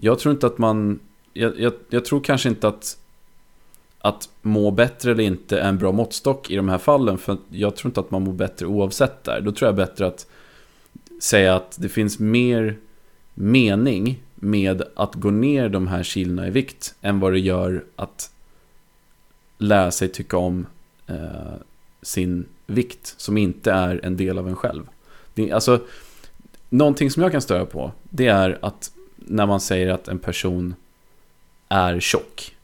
[0.00, 1.00] Jag tror inte att man...
[1.32, 2.98] Jag, jag, jag tror kanske inte att
[4.00, 7.18] att må bättre eller inte är en bra måttstock i de här fallen.
[7.18, 9.40] För jag tror inte att man mår bättre oavsett där.
[9.40, 10.26] Då tror jag bättre att
[11.20, 12.76] säga att det finns mer
[13.34, 18.30] mening med att gå ner de här kilona i vikt än vad det gör att
[19.58, 20.66] lära sig tycka om
[21.06, 21.54] eh,
[22.02, 24.86] sin vikt som inte är en del av en själv.
[25.34, 25.80] Det, alltså,
[26.68, 28.92] någonting som jag kan störa på det är att
[29.28, 30.74] när man säger att en person
[31.68, 32.56] är tjock.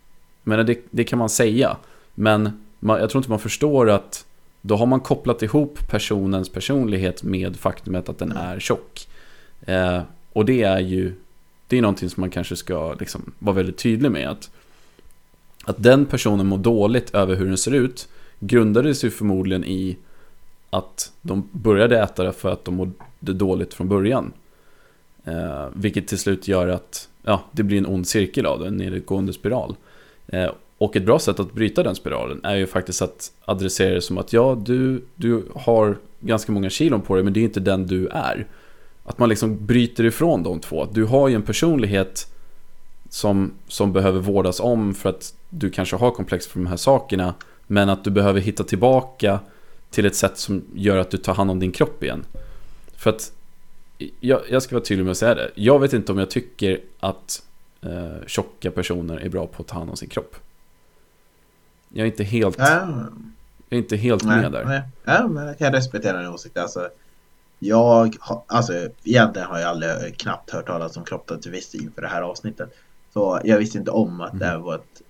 [0.42, 1.77] Men det, det kan man säga.
[2.14, 4.27] Men man, jag tror inte man förstår att
[4.61, 8.42] då har man kopplat ihop personens personlighet med faktumet att den Mm.
[8.42, 9.09] är tjock.
[9.66, 11.14] Eh, och det är ju
[11.68, 14.29] det är någonting som man kanske ska liksom vara väldigt tydlig med.
[14.29, 14.50] Att,
[15.64, 18.09] att den personen mår dåligt över hur den ser ut
[18.40, 19.96] grundade sig förmodligen i
[20.70, 24.33] att de började äta det för att de mådde dåligt från början.
[25.25, 28.77] Eh, vilket till slut gör att ja, det blir en ond cirkel av det, en
[28.77, 29.77] nedåtgående spiral.
[30.27, 34.01] Eh, och ett bra sätt att bryta den spiralen är ju faktiskt att adressera det
[34.01, 37.61] som att ja, du, du har ganska många kilon på dig men det är inte
[37.61, 38.47] den du är.
[39.05, 40.87] Att man liksom bryter ifrån de två.
[40.93, 42.33] Du har ju en personlighet
[43.09, 47.35] som, som behöver vårdas om för att du kanske har komplex för de här sakerna.
[47.67, 49.41] Men att du behöver hitta tillbaka
[49.91, 52.25] till ett sätt som gör att du tar hand om din kropp igen.
[52.97, 53.33] För att
[54.20, 55.50] jag, jag ska vara tydlig med att säga det.
[55.54, 57.42] Jag vet inte om jag tycker att
[57.83, 60.37] eh, tjocka personer är bra på att ta hand om sin kropp.
[61.88, 62.88] Jag är inte helt, Ja,
[63.68, 64.64] jag är inte helt nej, med där.
[64.64, 64.83] nej.
[65.04, 66.57] Ja, men jag kan respektera din åsikt.
[66.57, 66.88] Alltså,
[67.59, 68.72] jag har, alltså
[69.04, 72.74] egentligen har jag aldrig knappt hört talas om kroppsaktivist inför det här avsnittet.
[73.12, 75.02] Så jag visste inte om att det här var ett,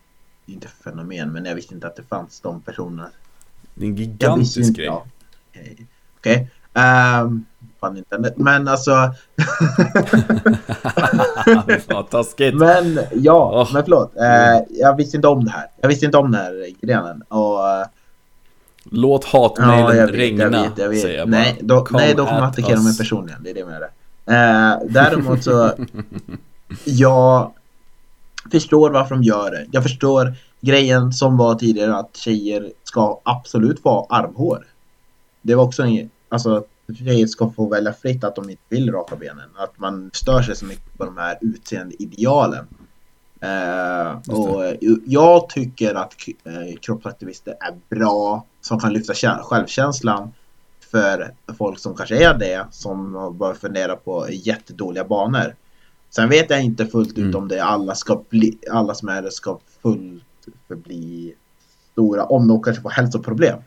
[0.46, 3.10] inte fenomen, men jag visste inte att det fanns de personerna.
[3.74, 4.88] Det är en gigantisk grej.
[4.88, 5.86] Okej.
[6.18, 6.50] Okej.
[6.74, 7.44] Ehm,
[7.84, 8.34] fan internet.
[8.36, 8.90] Men alltså,
[11.88, 12.54] Vad taskigt.
[12.54, 13.70] men ja, Åh.
[13.74, 14.16] men förlåt.
[14.16, 15.66] Eh, jag visste inte om det här.
[15.80, 17.22] Jag visste inte om den här grenen.
[17.22, 17.86] Och, eh,
[18.90, 21.00] Låt hatmejlen Ja, regna, jag vet, jag vet.
[21.02, 22.84] säger jag nej, då, nej, då får man at attackera us.
[22.84, 23.42] mig personligen.
[23.42, 23.90] Det är det jag menar.
[24.26, 25.72] Eh, däremot så,
[26.84, 27.52] jag,
[28.52, 29.66] förstår varför de gör det.
[29.72, 34.66] Jag förstår grejen som var tidigare att tjejer ska absolut få armhår.
[35.42, 39.16] Det var också en, alltså tjejer ska få välja fritt att de inte vill raka
[39.16, 39.48] benen.
[39.56, 42.66] Att man stör sig så mycket på de här utseendeidealen.
[43.40, 50.32] Eh, och jag tycker att eh, kroppsaktivister är bra som kan lyfta självkänslan
[50.90, 55.54] för folk som kanske är det som börjar fundera på jättedåliga banor.
[56.10, 57.36] Sen vet jag inte fullt ut mm.
[57.36, 60.22] om det alla ska bli, alla som är det ska fullt
[60.68, 61.34] förbli
[61.92, 63.58] stora om de kanske får hälsoproblem.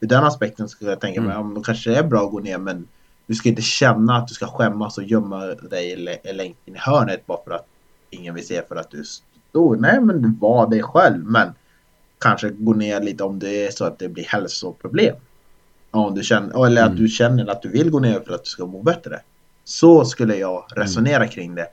[0.00, 1.54] Ur den aspekten skulle jag tänka mig mm.
[1.54, 2.88] de kanske är bra att gå ner men
[3.26, 7.26] du ska inte känna att du ska skämmas och gömma dig längst in i hörnet
[7.26, 7.66] bara för att
[8.10, 9.04] ingen vill se för att du är
[9.50, 9.76] stor.
[9.76, 11.52] Nej men du var dig själv men
[12.18, 15.16] kanske gå ner lite om det är så att det blir hälsoproblem.
[15.90, 17.02] Om du känner, eller att mm.
[17.02, 19.20] du känner att du vill gå ner för att du ska må bättre.
[19.64, 21.28] Så skulle jag resonera mm.
[21.28, 21.66] kring det.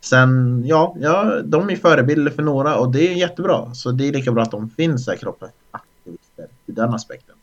[0.00, 3.74] Sen, ja, ja, de är förebilder för några och det är jättebra.
[3.74, 7.35] Så det är lika bra att de finns här kroppsaktivister ur den aspekten.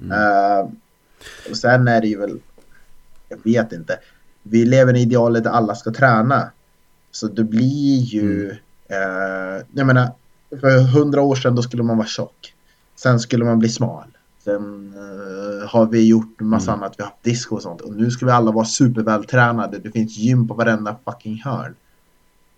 [0.00, 0.12] Mm.
[0.12, 0.70] Uh,
[1.50, 2.38] och sen är det ju väl,
[3.28, 3.98] jag vet inte.
[4.42, 6.50] Vi lever i idealet där alla ska träna.
[7.10, 9.56] Så det blir ju, mm.
[9.56, 10.10] uh, jag menar,
[10.60, 12.54] för hundra år sedan då skulle man vara tjock.
[12.96, 14.06] Sen skulle man bli smal.
[14.44, 16.82] Sen uh, har vi gjort massa mm.
[16.82, 17.80] annat, vi har haft disco och sånt.
[17.80, 19.78] Och nu ska vi alla vara supervältränade.
[19.78, 21.74] Det finns gym på varenda fucking hörn.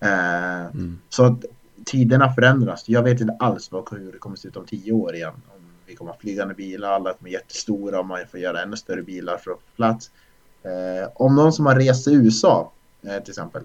[0.05, 0.98] Uh, mm.
[1.09, 1.44] Så att
[1.85, 2.88] tiderna förändras.
[2.88, 5.33] Jag vet inte alls vad, hur det kommer att se ut om tio år igen.
[5.90, 9.37] Vi kommer ha flygande bilar, alla kommer jättestora och man får göra ännu större bilar
[9.37, 10.11] för att få plats.
[10.64, 12.72] Uh, om någon som har rest till USA
[13.03, 13.62] till exempel.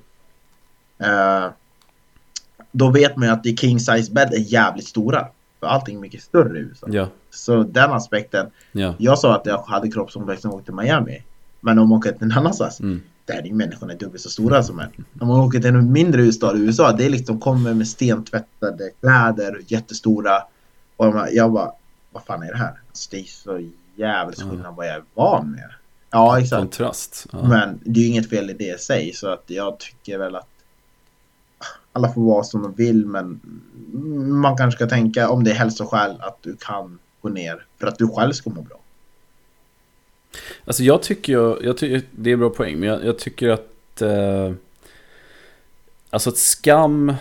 [2.71, 5.27] då vet man ju att i king size bed är jävligt stora.
[5.59, 6.87] För allting är mycket större i USA.
[6.89, 7.07] Ja.
[7.29, 8.47] Så den aspekten.
[8.71, 8.93] Ja.
[8.97, 11.23] Jag sa att jag hade kroppsomväxt jag åkte till Miami.
[11.59, 12.79] Men om man åker till en annanstans.
[12.79, 13.01] Mm.
[13.25, 14.89] Där är ju människorna dubbelt så stora som en.
[15.19, 16.91] Om man åker till en mindre huvudstad i USA.
[16.91, 20.43] Det är liksom, kommer med stentvättade kläder, jättestora.
[20.97, 21.71] Och jag bara,
[22.15, 22.73] vad fan är det här?
[23.11, 24.71] Det är så jävligt skillnad ja.
[24.71, 25.69] vad jag är van med.
[26.09, 26.59] Ja, exakt.
[26.59, 27.27] Kontrast.
[27.31, 27.47] Ja.
[27.47, 29.13] Men det är ju inget fel i det i sig.
[29.13, 30.47] Så att jag tycker väl att
[31.93, 33.39] alla får vara som de vill men
[34.41, 37.97] man kanske ska tänka om det är hälsoskäl att du kan gå ner för att
[37.97, 38.77] du själv ska må bra.
[40.65, 44.53] Alltså jag tycker, jag tycker det är bra poäng, men jag, jag tycker att eh,
[46.09, 47.13] Alltså att skam,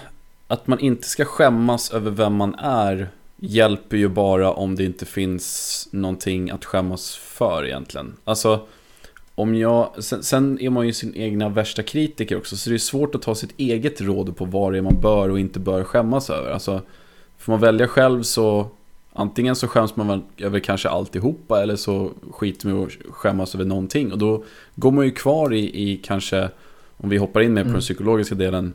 [0.47, 5.07] att man inte ska skämmas över vem man är Hjälper ju bara om det inte
[5.07, 8.67] finns någonting att skämmas för egentligen Alltså
[9.35, 12.79] om jag, sen, sen, är man ju sin egna värsta kritiker också, så det är
[12.79, 15.85] svårt att ta sitt eget råd på vad det är man bör och inte bör
[15.85, 16.51] skämmas över.
[16.51, 16.83] Alltså,
[17.39, 18.67] får man välja själv så
[19.13, 24.13] antingen så skäms man över kanske alltihopa eller så skiter man att skämmas över någonting.
[24.13, 24.45] Och då
[24.75, 26.49] går man ju kvar i, i kanske,
[26.97, 27.73] om vi hoppar in mer på mm.
[27.73, 28.73] den psykologiska delen,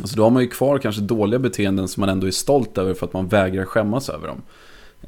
[0.00, 2.94] alltså då har man ju kvar kanske dåliga beteenden som man ändå är stolt över
[2.94, 4.42] för att man vägrar skämmas över dem.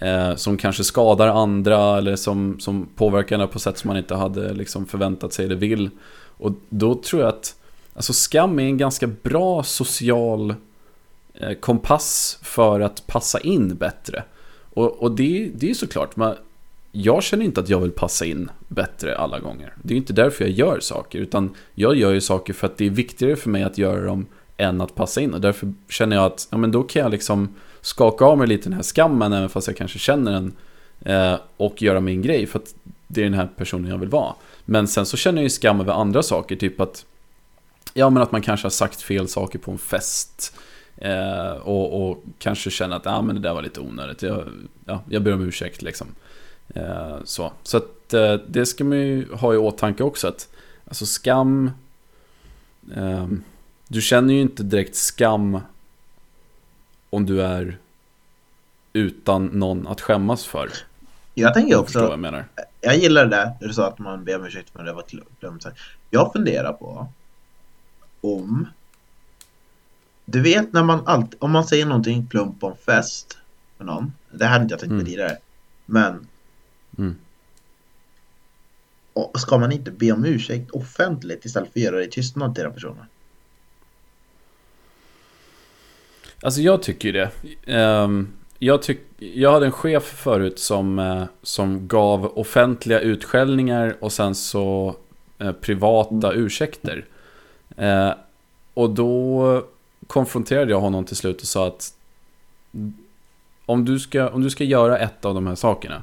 [0.01, 4.15] Eh, som kanske skadar andra eller som, som påverkar en på sätt som man inte
[4.15, 5.91] hade liksom förväntat sig eller vill.
[6.37, 7.57] Och då tror jag att
[7.95, 10.55] alltså skam är en ganska bra social
[11.35, 14.25] eh, kompass för att passa in bättre.
[14.75, 16.35] Och, och det, det är såklart, man,
[16.93, 19.75] jag känner inte att jag vill passa in bättre alla gånger.
[19.83, 22.87] Det är inte därför jag gör saker, utan jag gör ju saker för att det
[22.87, 24.27] är viktigare för mig att göra dem
[24.61, 25.35] än att passa in.
[25.35, 28.69] Och därför känner jag att ja, men då kan jag liksom skaka av mig lite
[28.69, 30.53] den här skammen, även fast jag kanske känner den.
[31.01, 32.75] Eh, och göra min grej, för att
[33.07, 34.35] det är den här personen jag vill vara.
[34.65, 37.05] Men sen så känner jag ju skam över andra saker, typ att
[37.95, 40.57] Ja men att man kanske har sagt fel saker på en fest
[40.97, 44.49] eh, och, och, kanske känner att ah, men det där var lite onödigt Jag,
[44.85, 46.07] ja, jag ber om ursäkt liksom
[46.75, 50.49] eh, Så, så att eh, det ska man ju ha i åtanke också att
[50.85, 51.71] Alltså skam
[52.97, 53.27] eh,
[53.93, 55.61] du känner ju inte direkt skam
[57.11, 57.79] om du är
[58.93, 60.71] utan någon att skämmas för.
[61.35, 62.45] Jag tänker också, jag, menar.
[62.81, 65.05] jag gillar det där, du sa att man ber om ursäkt för det var
[65.41, 65.67] glömt.
[66.11, 67.09] Jag funderar på
[68.21, 68.69] om,
[70.25, 73.39] du vet när man alltid, om man säger någonting plump på en fest
[73.77, 75.07] för någon, det här hade inte jag tänkt på mm.
[75.07, 75.37] tidigare,
[75.87, 76.27] men
[76.99, 77.17] mm.
[79.39, 82.65] ska man inte be om ursäkt offentligt istället för att göra det i tystnad till
[82.65, 83.05] den personen?
[86.43, 87.31] Alltså jag tycker ju det.
[87.67, 94.13] Ehm, jag, tyck, jag hade en chef förut som, eh, som gav offentliga utskällningar och
[94.13, 94.97] sen så
[95.39, 97.05] eh, privata ursäkter.
[97.77, 98.11] Eh,
[98.75, 99.65] och då
[100.07, 101.95] konfronterade jag honom till slut och sa att
[103.67, 106.03] om du ska, om du ska göra ett av de här sakerna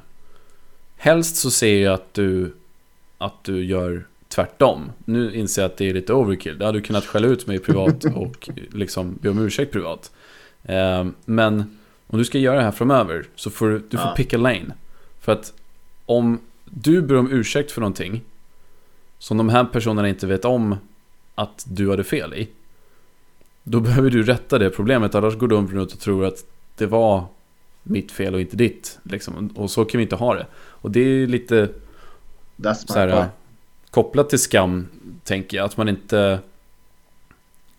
[0.96, 2.54] Helst så ser jag att du,
[3.18, 4.92] att du gör tvärtom.
[5.04, 6.58] Nu inser jag att det är lite overkill.
[6.58, 10.10] Det hade du kunnat skälla ut mig privat och liksom be om ursäkt privat.
[10.62, 14.14] Eh, men om du ska göra det här framöver så får du, du får Ja.
[14.16, 14.74] pick a lane.
[15.20, 15.52] För att
[16.06, 18.22] om du ber om ursäkt för någonting
[19.18, 20.76] som de här personerna inte vet om
[21.34, 22.48] att du hade fel i.
[23.62, 26.44] Då behöver du rätta det problemet, annars går de runt och tror att
[26.76, 27.24] det var
[27.82, 28.98] mitt fel och inte ditt.
[29.02, 29.50] Liksom.
[29.54, 30.46] Och så kan vi inte ha det.
[30.54, 31.68] Och det är lite
[32.56, 33.26] That's så här,
[33.90, 34.88] kopplat till skam,
[35.24, 35.64] tänker jag.
[35.64, 36.38] Att man inte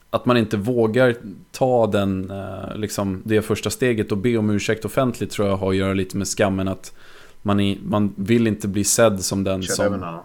[0.10, 1.15] att man inte vågar
[1.52, 5.69] ta den, eh, liksom, det första steget och be om ursäkt offentligt tror jag har
[5.69, 6.93] att göra lite med skammen att
[7.41, 10.19] man, är, man vill inte bli sedd som den Kör som...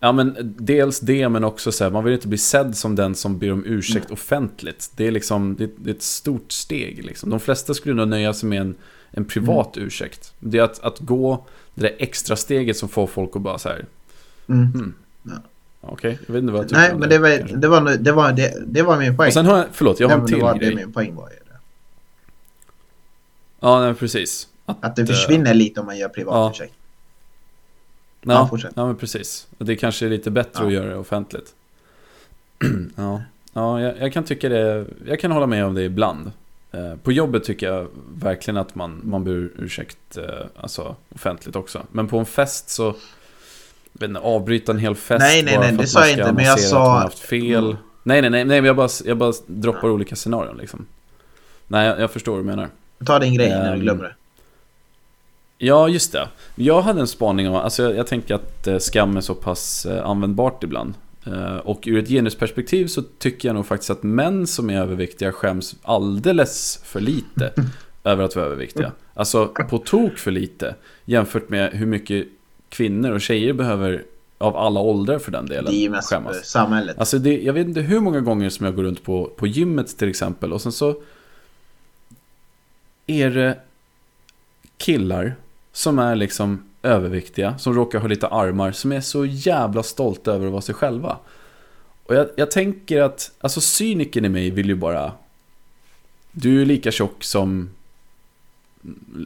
[0.00, 3.14] Ja men dels det men också så här, man vill inte bli sedd som den
[3.14, 4.90] som ber om ursäkt offentligt.
[4.96, 7.30] Det är liksom, det, det är ett stort steg liksom.
[7.30, 8.74] De flesta skulle nog nöja sig med en,
[9.10, 10.34] en privat ursäkt.
[10.38, 13.68] Det är att, att gå det där extra steget som får folk att bara så
[13.68, 13.84] här,
[14.48, 14.94] Mm.
[15.82, 17.56] Okej, jag vet inte vad jag Nej, men det var, kanske.
[17.56, 19.26] det var, det var, det, det var min poäng.
[19.28, 20.70] Och sen har jag, förlåt, jag har Nej, en men det till var grej.
[20.70, 21.36] det min poäng var ju.
[21.36, 21.56] det.
[23.60, 24.48] Ja, nej, precis.
[24.66, 26.66] Att det eh, försvinner lite om man gör privat ja.
[28.20, 29.46] Ja, Ja, ja men precis.
[29.58, 30.66] Och det kanske är lite bättre Ja.
[30.66, 31.54] att göra det offentligt.
[32.96, 34.86] ja, ja jag, jag kan tycka det.
[35.06, 36.32] Jag kan hålla med om det ibland.
[36.72, 40.24] Eh, På jobbet tycker jag verkligen att man, man ber ursäkt eh,
[40.56, 41.82] alltså, offentligt också.
[41.92, 42.94] Men på en fest så
[44.02, 46.50] vet inte, avbryta en hel fest Nej, nej, nej, det sa jag inte, men jag
[46.52, 47.64] annonsera att sa- man haft fel.
[47.64, 47.76] Mm.
[48.02, 50.86] Nej, nej, nej, nej, men jag bara, jag bara droppar olika scenarion liksom.
[51.66, 52.68] Nej, jag, jag förstår vad du menar.
[53.06, 54.14] Ta din grej innan Ehm, du glömmer det.
[55.58, 56.28] Ja, just det.
[56.54, 59.86] Jag hade en spaning om, alltså jag, jag tänker att eh, skam är så pass
[59.86, 60.94] eh, användbart ibland.
[61.26, 65.32] Eh, och ur ett genusperspektiv så tycker jag nog faktiskt att män som är överviktiga
[65.32, 67.52] skäms alldeles för lite
[68.04, 68.92] över att vara överviktiga.
[69.14, 72.26] Alltså på tok för lite jämfört med hur mycket
[72.72, 74.04] kvinnor och tjejer behöver
[74.38, 76.38] av alla åldrar för den delen Det är ju mest skämmas.
[76.38, 76.98] för samhället.
[76.98, 79.98] Alltså det, jag vet inte hur många gånger som jag går runt på, på gymmet
[79.98, 80.96] till exempel och sen så
[83.06, 83.58] är det
[84.76, 85.34] killar
[85.72, 90.46] som är liksom överviktiga, som råkar ha lite armar, som är så jävla stolta över
[90.46, 91.18] att vara sig själva.
[92.04, 95.12] Och jag, jag tänker att, alltså cyniken i mig vill ju bara
[96.32, 97.70] Du är lika tjock som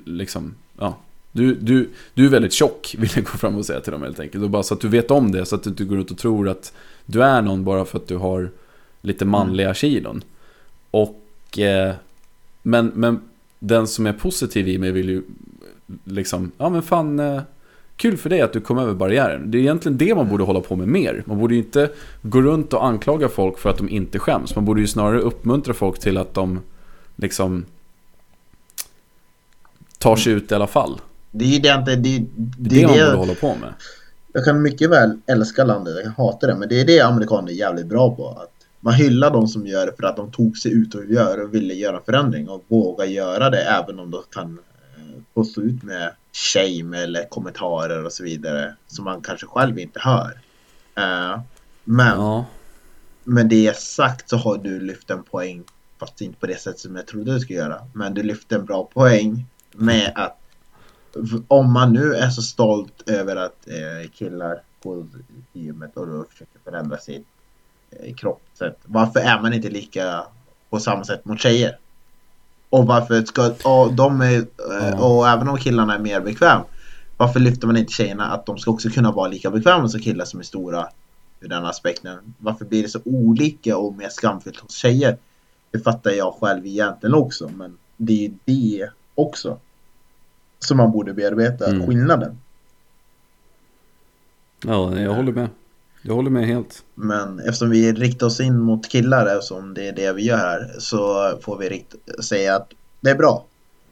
[0.04, 0.96] Liksom, ja
[1.36, 4.20] du, du, du är väldigt tjock, vill jag gå fram och säga till dem helt
[4.20, 4.44] enkelt.
[4.44, 6.18] Och bara så att du vet om det, så att du inte går ut och
[6.18, 6.72] tror att
[7.06, 8.50] du är någon bara för att du har
[9.00, 10.24] lite manliga kilon.
[10.90, 11.94] Och, eh,
[12.62, 13.20] men, men
[13.58, 15.22] den som är positiv i mig vill ju
[16.04, 17.42] liksom, ja men fan, eh,
[17.96, 19.50] kul för dig att du kom över barriären.
[19.50, 21.22] Det är egentligen det man borde hålla på med mer.
[21.26, 21.90] Man borde ju inte
[22.22, 24.54] gå runt och anklaga folk för att de inte skäms.
[24.54, 26.60] Man borde ju snarare uppmuntra folk till att de
[27.16, 27.64] liksom
[29.98, 31.00] tar sig ut i alla fall.
[31.38, 33.74] Det är ju det inte, det, Det det, är det det, hålla på med.
[34.32, 37.52] jag kan mycket väl älska landet, jag kan hata det, men det är det amerikaner
[37.52, 38.28] är jävligt bra på.
[38.28, 41.42] Att man hyllar de som gör det för att de tog sig ut och gör
[41.42, 44.58] och ville göra förändring och våga göra det även om de kan
[44.96, 49.78] eh, få stå ut med shame eller kommentarer och så vidare som man kanske själv
[49.78, 50.40] inte hör.
[50.96, 51.40] Eh,
[51.84, 52.44] men Ja,
[53.24, 55.62] med det sagt så har du lyft en poäng
[56.00, 57.78] fast inte på det sätt som jag trodde du skulle göra.
[57.92, 60.38] Men du lyfte en bra poäng med att
[61.48, 65.06] om man nu är så stolt över att eh, killar går
[65.52, 67.26] i gymmet och då försöker förändra sitt
[67.90, 68.78] eh, kroppssätt.
[68.84, 70.24] Varför är man inte lika
[70.70, 71.78] på samma sätt mot tjejer?
[72.70, 74.46] Och varför ska, och de är,
[74.80, 76.60] eh, och även om killarna är mer bekväm
[77.16, 80.24] varför lyfter man inte tjejerna att de ska också kunna vara lika bekväma som killar
[80.24, 80.88] som är stora
[81.40, 82.34] ur den aspekten.
[82.38, 85.16] Varför blir det så olika och mer skamfyllt hos tjejer?
[85.70, 89.58] Det fattar jag själv egentligen också, men det är ju det också
[90.66, 91.86] som man borde bearbeta, Mm.
[91.86, 92.38] skillnaden.
[94.64, 95.48] ja jag håller med.
[96.02, 96.84] Jag håller med helt.
[96.94, 100.74] Men eftersom vi riktar oss in mot killar, eftersom det är det vi gör här,
[100.78, 102.70] så får vi rikt- säga att
[103.00, 103.44] det är bra.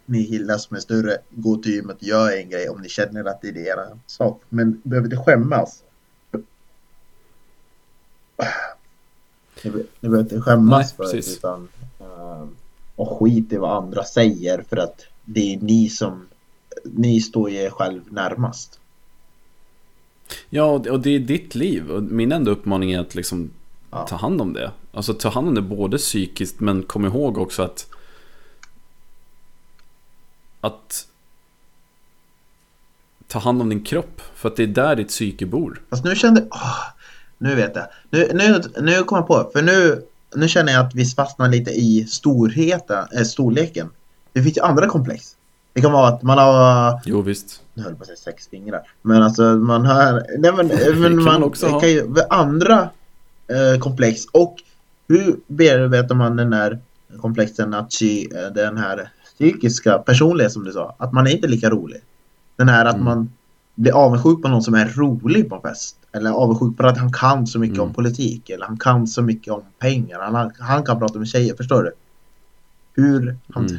[0.06, 3.24] Ni killar som är större, gå till gymmet och gör en grej om ni känner
[3.24, 4.42] att det är er sak.
[4.48, 5.82] Men behöver inte skämmas.
[9.64, 11.68] Ni, be- ni behöver inte skämmas Nej, för det, utan
[12.00, 12.46] uh,
[12.96, 16.26] och skit i vad andra säger för att det är ni som
[16.84, 18.80] ni står ju er själv närmast.
[20.50, 21.90] Ja, och det- är ditt liv.
[21.90, 23.50] Och min enda uppmaning är att liksom
[23.90, 24.06] Ja.
[24.06, 24.72] ta hand om det.
[24.92, 27.86] Alltså ta hand om det både psykiskt men kom ihåg också att
[30.60, 31.06] att
[33.28, 34.20] ta hand om din kropp.
[34.34, 35.82] För att det är där ditt psyke bor.
[35.90, 36.78] Fast nu kände åh,
[37.38, 37.86] Nu vet jag.
[38.10, 39.50] Nu, nu, nu kom jag på.
[39.52, 40.02] För nu,
[40.34, 43.90] nu känner jag att vi fastnar lite i storheten, äh, storleken.
[44.32, 45.36] Det finns ju andra komplex.
[45.74, 47.00] Det kan vara att man har...
[47.04, 47.62] Jo, visst.
[47.74, 48.80] Nu höll på att säga sex fingrar.
[49.02, 50.12] Men alltså man har...
[50.38, 50.66] Nej men,
[51.00, 51.80] men man man också ha.
[51.80, 52.14] kan ju...
[52.30, 52.88] Andra
[53.48, 54.24] eh, komplex.
[54.32, 54.56] Och
[55.08, 56.78] hur bearbetar man den här
[57.20, 60.94] komplexen att eh, den här psykiska personlighet som du sa?
[60.98, 62.00] Att man är inte lika rolig.
[62.56, 63.04] Den här att Mm.
[63.04, 63.32] man
[63.74, 65.96] blir avundsjuk på någon som är rolig på en fest.
[66.12, 67.88] Eller avundsjuk på att han kan så mycket Mm.
[67.88, 68.50] om politik.
[68.50, 70.20] Eller han kan så mycket om pengar.
[70.20, 71.92] Han, han kan prata med tjejer, förstår du?
[73.02, 73.36] Hur...
[73.54, 73.78] Han, Mm.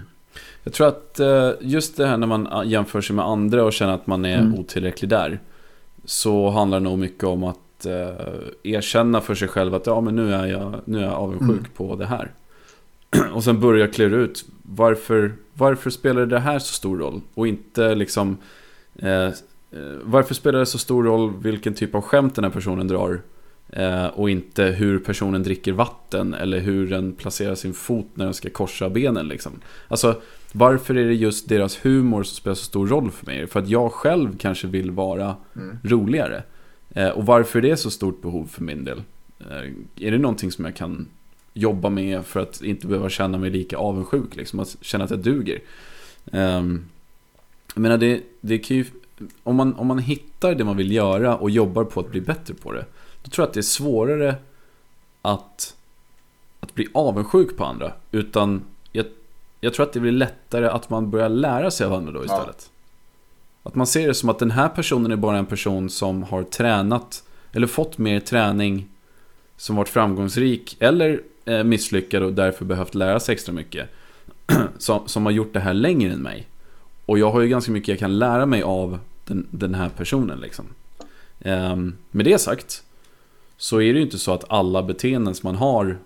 [0.68, 3.74] Jag tror att eh, just det här när man eh, jämför sig med andra och
[3.74, 4.60] känner att man är Mm.
[4.60, 5.40] otillräcklig där.
[6.06, 8.26] Så handlar det nog mycket om att eh,
[8.64, 11.64] erkänna för sig själv att ja men nu är jag, nu är jag avundsjuk Mm.
[11.76, 12.32] på det här.
[13.34, 17.22] Och sen börja klura ut varför, varför spelar det här så stor roll?
[17.34, 18.38] Och inte liksom
[18.96, 19.32] eh, eh,
[20.04, 23.22] Varför spelar det så stor roll vilken typ av skämt den här personen drar?
[23.70, 28.34] Eh, och inte hur personen dricker vatten eller hur den placerar sin fot när den
[28.34, 29.52] ska korsa benen liksom.
[29.88, 33.48] Alltså varför är det just deras humor som spelar så stor roll för mig?
[33.48, 35.78] För att jag själv kanske vill vara Mm.
[35.84, 36.44] roligare.
[36.90, 39.02] Eh, och varför är det så stort behov för min del?
[39.40, 41.08] Eh, är det någonting som jag kan
[41.54, 44.36] jobba med för att inte behöva känna mig lika avundsjuk?
[44.36, 45.60] Liksom, att känna att jag duger.
[46.32, 46.86] Um,
[47.74, 48.86] jag menar, det, det ju,
[49.44, 52.54] om, man, om man hittar det man vill göra och jobbar på att bli bättre
[52.54, 52.86] på det.
[53.26, 54.36] Då tror jag att det är svårare
[55.22, 55.76] att,
[56.60, 57.94] att bli avundsjuk på andra.
[58.12, 58.62] Utan
[58.92, 59.06] jag,
[59.62, 62.24] jag tror att det blir lättare att man börjar lära sig av andra då Ja.
[62.26, 62.70] istället.
[63.64, 66.44] Att man ser det som att den här personen är bara en person som har
[66.44, 68.88] tränat eller fått mer träning
[69.58, 73.90] som varit framgångsrik eller eh, misslyckad och därför behövt lära sig extra mycket.
[74.78, 76.48] som, som har gjort det här längre än mig.
[77.06, 80.40] Och jag har ju ganska mycket jag kan lära mig av den, den här personen
[80.40, 80.66] liksom.
[81.40, 82.84] Ehm, med det sagt
[83.58, 85.98] så är det ju inte så att alla beteenden som man har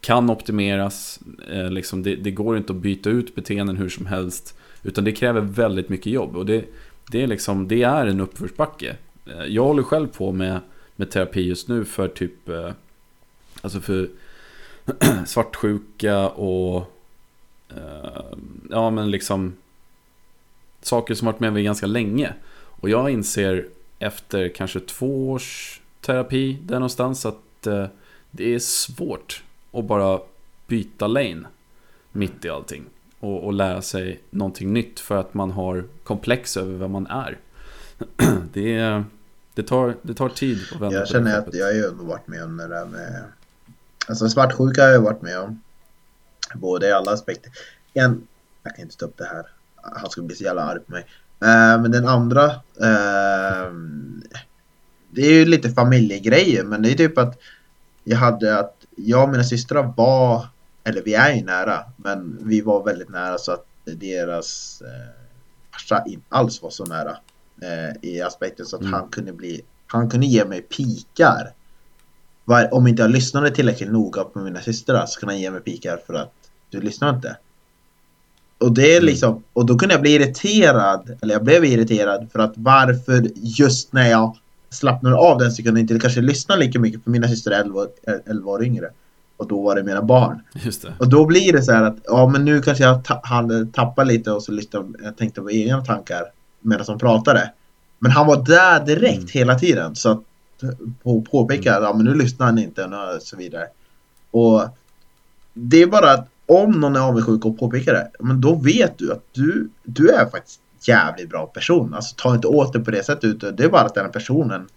[0.00, 1.20] kan optimeras.
[1.48, 4.58] Eh, liksom det, det går inte att byta ut beteenden hur som helst.
[4.82, 6.36] Utan det kräver väldigt mycket jobb.
[6.36, 6.64] Och det,
[7.10, 8.96] det, är, liksom, det är en uppförsbacke.
[9.26, 10.60] Eh, jag håller själv på med,
[10.96, 12.70] med terapi just nu för typ eh,
[13.62, 14.10] Alltså för
[15.26, 16.92] svartsjuka och
[17.68, 18.22] eh,
[18.70, 19.56] Ja men liksom
[20.82, 22.32] Saker som varit med mig ganska länge.
[22.52, 23.66] Och jag inser
[23.98, 27.86] efter kanske två års terapi där någonstans att eh,
[28.30, 30.20] det är svårt att bara
[30.66, 31.42] byta lane
[32.12, 32.84] mitt i allting.
[33.20, 37.38] Och, och lära sig någonting nytt för att man har komplex över vem man är.
[38.52, 39.04] det, är
[39.54, 42.44] det, tar, det tar tid att vända Jag känner att jag har ju varit med
[42.44, 43.24] om det där med
[44.08, 45.62] Alltså svartsjuka har jag varit med om
[46.54, 47.52] Både i alla aspekter
[47.94, 48.26] En
[48.62, 49.46] Jag kan inte ta upp det här
[49.82, 51.06] Han skulle bli så jävla arg på mig
[51.42, 52.44] Eh, Men den andra
[52.80, 53.72] eh,
[55.10, 57.38] Det är ju lite familjegrejer men det är typ att
[58.04, 60.46] Jag hade att Jag och mina systrar var
[60.84, 65.14] Eller vi är ju nära Men vi var väldigt nära så att deras eh,
[65.72, 67.16] farsa inte alls var så nära
[67.62, 68.92] eh, I aspekten så att Mm.
[68.92, 71.52] han kunde bli Han kunde ge mig pikar
[72.44, 75.60] var, om inte jag lyssnade tillräckligt noga på mina systrar så kan han ge mig
[75.60, 76.32] pikar för att
[76.70, 77.36] du lyssnar inte.
[78.58, 79.06] Och det är Mm.
[79.06, 83.92] liksom, och då kunde jag bli irriterad, eller jag blev irriterad för att varför just
[83.92, 84.36] när jag
[84.70, 87.88] slappnade av den sekunden inte kanske lyssna lika mycket för mina systrar är 11, år-
[88.26, 88.90] 11 år yngre.
[89.36, 90.40] Och då var det mina barn.
[90.54, 90.94] Just det.
[90.98, 93.22] Och då blir det så här att, ja men nu kanske jag ta-
[93.72, 96.22] tappar lite och så lyssnade, jag tänkte på egna tankar
[96.60, 97.52] medan de pratade.
[97.98, 99.28] Men han var där direkt Mm.
[99.32, 100.20] hela tiden så att
[101.02, 103.66] på påpeka att ja, men nu lyssnar han inte och så vidare.
[104.30, 104.62] Och
[105.54, 109.12] det är bara att om någon är avundsjuk och påpekar det, men då vet du
[109.12, 111.94] att du, du är faktiskt jävligt bra person.
[111.94, 114.68] Alltså ta inte åt det på det sättet det är bara att den här personen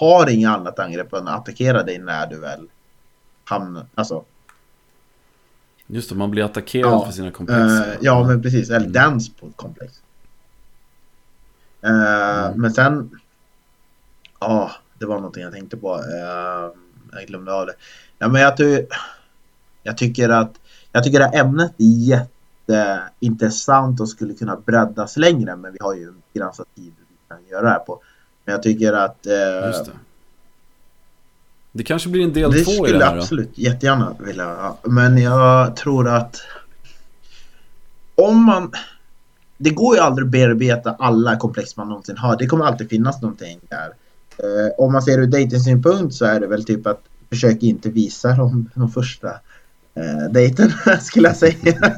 [0.00, 2.68] har inget annat angrepp än att attackera dig när du väl
[3.44, 4.24] hamnar, alltså
[5.86, 7.60] Just det, man blir attackerad Ja, för sina komplex.
[7.60, 8.92] Eh, ja men precis, eller Mm.
[8.92, 10.00] dans på ett komplex.
[11.82, 11.90] Eh,
[12.46, 12.60] Mm.
[12.60, 13.20] Men sen,
[14.40, 15.94] ja det var någonting jag tänkte på.
[15.96, 16.70] Eh,
[17.12, 17.74] jag glömde av det.
[18.18, 18.86] Ja, men jag, ty
[19.82, 20.52] jag tycker att
[20.92, 22.20] jag tycker att ämnet är
[22.70, 27.38] jätteintressant och skulle kunna breddas längre men vi har ju en begränsad tid vi kan
[27.50, 28.00] göra det här på.
[28.44, 29.90] Men jag tycker att eh, det.
[31.72, 33.20] Det kanske blir en del det två i det här då.
[33.20, 34.78] absolut jättegärna vilja ja.
[34.82, 36.36] Men jag tror att
[38.14, 38.72] om man
[39.58, 42.36] Det går ju aldrig att bearbeta alla komplex man någonsin har.
[42.36, 43.88] Det kommer alltid finnas någonting där.
[44.38, 47.90] Eh, om man ser det ur dejtingsynpunkt så är det väl typ att försök inte
[47.90, 49.30] visa dem de första
[49.94, 50.70] eh, dejten
[51.00, 51.94] skulle jag säga.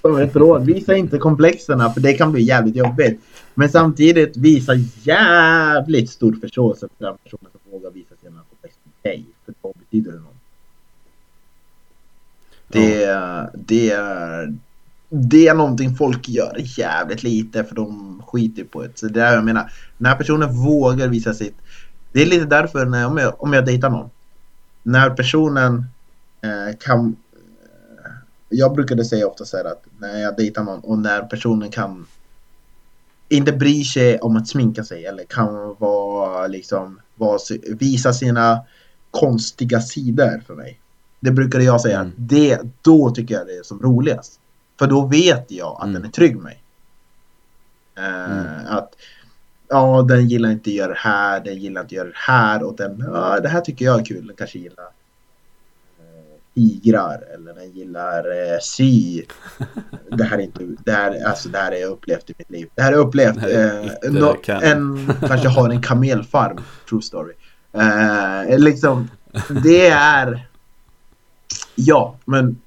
[0.00, 0.64] Som ett råd.
[0.64, 3.20] Visa inte komplexerna för det kan bli jävligt jobbigt.
[3.54, 9.10] Men samtidigt visa jävligt stor förståelse för den personen som vågar visa sina komplex till
[9.10, 9.26] dig.
[9.44, 10.34] För då betyder det något.
[12.68, 14.54] Det, det är
[15.10, 18.98] det är någonting folk gör jävligt lite för de skiter på det.
[18.98, 19.72] Så det är jag menar.
[19.98, 21.54] När personen vågar visa sitt.
[22.12, 24.10] Det är lite därför när om, jag, om jag dejtar någon.
[24.82, 25.84] När personen
[26.78, 27.16] kan.
[28.04, 28.12] Eh,
[28.48, 32.06] jag brukade säga ofta så här att när jag dejtar någon och när personen kan.
[33.28, 37.00] Inte bryr sig om att sminka sig eller kan vara liksom.
[37.14, 37.38] Vara,
[37.68, 38.60] visa sina
[39.10, 40.80] konstiga sidor för mig.
[41.20, 42.00] Det brukade jag säga.
[42.00, 42.12] Mm.
[42.16, 44.40] Det, då tycker jag det är som roligast.
[44.78, 45.94] För då vet jag att mm.
[45.94, 46.62] den är trygg med mig.
[47.98, 48.66] Uh, mm.
[48.68, 48.94] Att
[49.68, 52.62] ja, den gillar inte att göra det här, den gillar inte att göra det här
[52.62, 54.26] och den, ja, det här tycker jag är kul.
[54.26, 54.84] Den kanske gillar
[56.54, 59.22] tigrar eller den gillar uh, sy.
[60.16, 62.68] det här är inte, det här, alltså det här är jag upplevt i mitt liv.
[62.74, 63.36] Det här är upplevt.
[63.36, 67.34] Uh, no, en kanske har en kamelfarm, true story.
[67.76, 69.10] Uh, liksom,
[69.62, 70.48] det är,
[71.74, 72.60] ja, men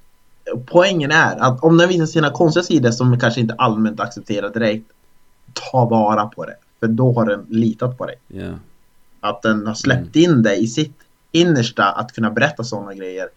[0.66, 4.86] poängen är att om den visar sina konstiga sidor som kanske inte allmänt accepterar direkt,
[5.52, 6.56] ta vara på det.
[6.80, 8.16] För då har den litat på dig.
[8.28, 8.54] Yeah.
[9.20, 10.30] Att den har släppt mm.
[10.30, 10.96] in dig i sitt
[11.32, 13.28] innersta att kunna berätta sådana grejer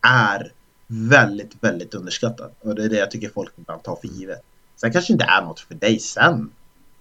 [0.00, 0.52] är
[0.86, 2.56] väldigt, väldigt underskattat.
[2.60, 4.42] Och det är det jag tycker folk ibland tar för givet.
[4.76, 6.50] Sen kanske inte är något för dig sen.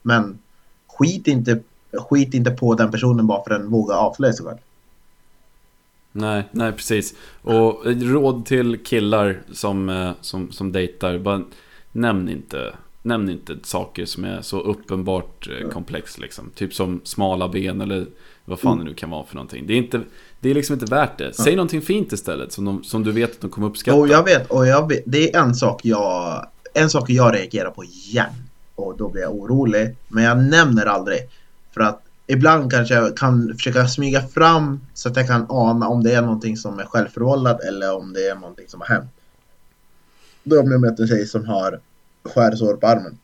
[0.02, 0.39] Men
[0.88, 1.60] skit inte,
[1.91, 4.58] skit inte på den personen bara för att den vågar avslöja sig själv.
[6.12, 7.16] Nej, nej precis.
[7.41, 11.18] Och råd till killar som, eh, som, som dejtar.
[11.18, 11.43] Bara
[11.91, 16.18] nämn inte, nämn inte saker som är så uppenbart eh, komplex.
[16.18, 16.52] Liksom.
[16.56, 18.06] Typ som smala ben eller
[18.45, 18.86] vad fan mm.
[18.86, 19.68] det nu kan vara för någonting.
[19.68, 20.02] Det är, inte,
[20.39, 21.33] det är liksom inte värt det.
[21.33, 21.55] Säg ja.
[21.55, 23.97] någonting fint istället som, de, som du vet att de kommer uppskatta.
[23.97, 27.71] Och jag vet, och jag vet, det är en sak jag, en sak jag reagerar
[27.71, 28.29] på igen.
[28.75, 29.95] Och då blir jag orolig.
[30.07, 31.19] Men jag nämner aldrig.
[31.73, 36.03] För att ibland kanske jag kan försöka smyga fram så att jag kan ana om
[36.03, 39.11] det är någonting som är självförvållat eller om det är någonting som har hänt.
[40.43, 41.79] Då om jag möter en tjej som har
[42.23, 43.17] skärsår på armen.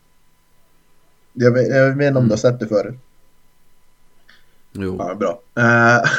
[1.34, 2.96] Jag vet, jag vet inte om du har sett det förut?
[4.72, 4.96] Jo.
[5.00, 5.42] Ja, bra.
[5.58, 6.04] Uh,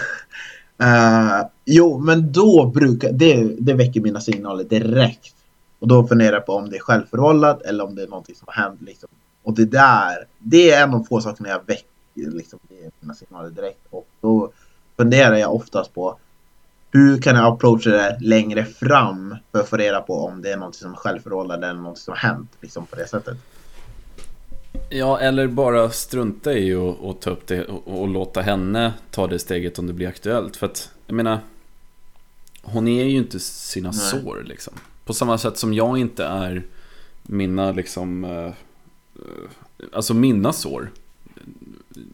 [0.82, 5.34] uh, jo, men då brukar det, det väcker mina signaler direkt.
[5.78, 8.44] Och då funderar jag på om det är självförvållat eller om det är någonting som
[8.46, 8.82] har hänt.
[8.82, 9.08] Liksom.
[9.42, 12.58] Och det där, det är en av få saker jag väcker liksom
[13.00, 13.86] mina signaler direkt.
[13.90, 14.50] Och då
[14.96, 16.18] funderar jag oftast på
[16.90, 20.56] hur kan jag approacha det längre fram för att få reda på om det är
[20.56, 23.36] någonting som är självförvållat eller någonting som har hänt liksom på det sättet.
[24.90, 29.26] Ja, eller bara strunta i och, och ta upp det och, och, låta henne ta
[29.26, 30.56] det steget om det blir aktuellt.
[30.56, 31.38] För att, jag menar,
[32.62, 34.00] hon är ju inte sina Nej.
[34.00, 34.74] sår liksom.
[35.04, 36.66] På samma sätt som jag inte är
[37.22, 38.52] mina liksom, uh,
[39.92, 40.90] alltså mina sår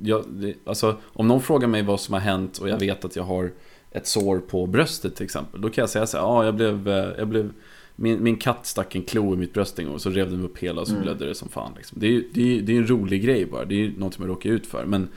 [0.03, 0.25] jag,
[0.65, 3.53] alltså, om någon frågar mig vad som har hänt och jag vet att jag har
[3.91, 5.61] ett sår på bröstet till exempel.
[5.61, 7.53] Då kan jag säga så här, ja jag blev, eh, jag blev
[8.01, 10.45] min, min katt stack en klo i mitt bröst en gång och så rev den
[10.45, 11.03] upp hela och så mm.
[11.05, 11.73] blödde det som fan.
[11.77, 11.99] Liksom.
[12.01, 14.51] Det, är, det, är, det är en rolig grej bara, det är något man råkar
[14.51, 14.85] ut för.
[14.85, 15.09] Men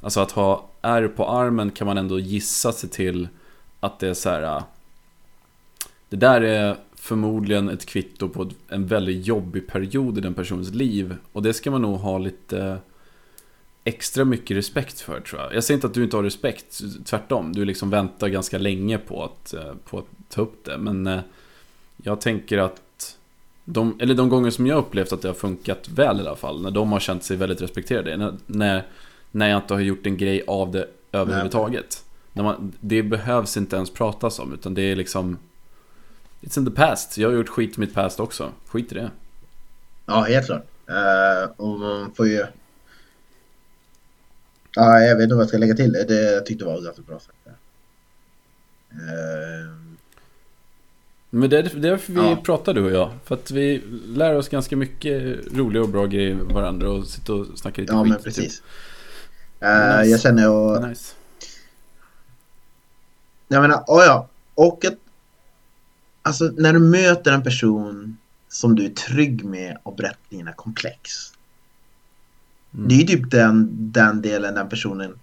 [0.00, 3.28] alltså att ha ärr på armen kan man ändå gissa sig till
[3.80, 4.42] att det är så här.
[4.42, 4.62] Eh,
[6.08, 11.16] det där är förmodligen ett kvitto på en väldigt jobbig period i den personens liv.
[11.32, 12.78] Och det ska man nog ha lite
[13.84, 15.54] extra mycket respekt för tror jag.
[15.54, 17.52] Jag säger inte att du inte har respekt, tvärtom.
[17.52, 20.78] Du liksom väntar ganska länge på att, eh, på att ta upp det.
[20.78, 21.22] Men
[21.96, 23.16] jag tänker att
[23.64, 26.62] de, eller de gånger som jag upplevt att det har funkat väl i alla fall,
[26.62, 28.16] när de har känt sig väldigt respekterade.
[28.16, 28.86] När, när,
[29.30, 32.04] när jag inte har gjort en grej av det överhuvudtaget.
[32.32, 35.38] När man, det behövs inte ens pratas om, utan det är liksom
[36.40, 37.18] It's in the past.
[37.18, 38.52] Jag har gjort skit i mitt past också.
[38.66, 39.10] Skit i det.
[40.06, 40.66] Ja, helt klart.
[40.90, 42.46] Uh, och man får ju
[44.74, 45.92] Ja, jag vet inte vad jag ska lägga till.
[45.92, 47.36] Det jag tyckte var ganska bra sagt.
[48.92, 49.91] Uh...
[51.34, 52.36] Men det är därför vi ja.
[52.44, 53.10] pratar du och jag.
[53.24, 57.58] För att vi lär oss ganska mycket roliga och bra grejer varandra och sitter och
[57.58, 58.10] snackar lite ja, skit.
[58.10, 58.58] Ja, men precis.
[58.58, 59.68] Typ.
[59.68, 60.10] Uh, nice.
[60.10, 60.88] Jag känner och...
[60.88, 61.14] Nice.
[63.48, 64.28] Jag menar, oh ja.
[64.54, 64.94] Och att...
[66.22, 68.16] Alltså, när du möter en person
[68.48, 71.32] som du är trygg med och berättningen är komplex.
[72.74, 72.88] Mm.
[72.88, 75.18] Det är typ den, den delen, den personen.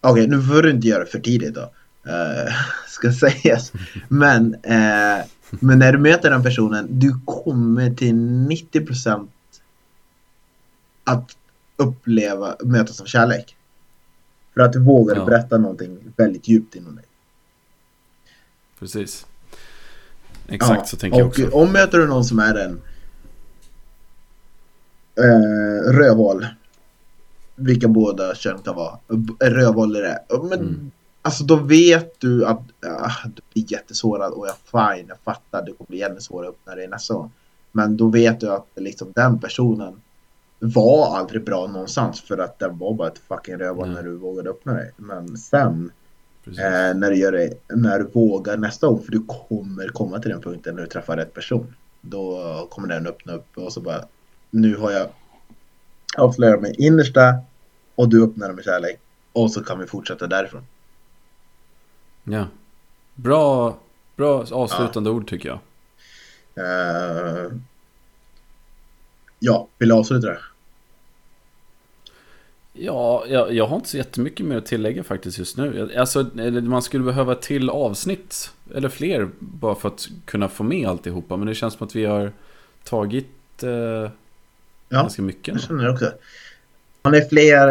[0.00, 1.70] Okej, okay, nu får du inte göra det för tidigt då.
[2.06, 2.52] Uh,
[2.86, 3.72] ska sägas.
[4.08, 9.28] Men, uh, men när du möter den personen, du kommer till 90%
[11.04, 11.36] att
[11.76, 13.56] uppleva, mötas av kärlek.
[14.54, 15.24] För att du vågar ja.
[15.24, 17.04] berätta någonting väldigt djupt inom dig.
[18.78, 19.26] Precis.
[20.48, 21.48] Exakt ja, så tänker jag också.
[21.48, 22.80] Om möter du någon som är en
[25.18, 26.46] eh, rövhål
[27.56, 28.98] vilka båda kön kan vara.
[29.40, 30.20] Rövhål är det.
[30.42, 30.90] Men mm.
[31.26, 35.72] Alltså då vet du att ah, du blir jättesårad och jag fine, jag fattar, det
[35.72, 37.32] kommer bli ännu svårare upp när det är nästa gång.
[37.72, 40.00] Men då vet du att liksom den personen
[40.58, 44.50] var aldrig bra någonstans för att den var bara ett fucking rövhål när du vågade
[44.50, 44.92] öppna dig.
[44.96, 45.92] Men sen
[46.46, 50.30] eh, när du gör det, när du vågar nästa gång, för du kommer komma till
[50.30, 51.74] den punkten när du träffar rätt person.
[52.00, 54.04] Då kommer den öppna upp och så bara
[54.50, 55.06] nu har jag
[56.18, 57.34] avslöjat mig innersta
[57.94, 59.00] och du öppnar med kärlek
[59.32, 60.62] och så kan vi fortsätta därifrån.
[62.28, 62.46] Ja.
[63.14, 63.78] Bra,
[64.16, 65.58] bra avslutande ord tycker jag.
[66.54, 67.52] Eh,
[69.38, 70.38] ja, vill du avsluta det?
[72.72, 75.92] Ja, jag, jag har inte så jättemycket mer att tillägga faktiskt just nu.
[75.96, 76.22] Alltså,
[76.62, 81.36] man skulle behöva ett till avsnitt, eller fler, bara för att kunna få med alltihopa.
[81.36, 82.32] Men det känns som att vi har
[82.84, 84.10] tagit eh, Ja,
[84.88, 85.48] ganska mycket.
[85.48, 85.66] jag ändå.
[85.66, 86.12] känner det också.
[87.06, 87.66] Har ni fler,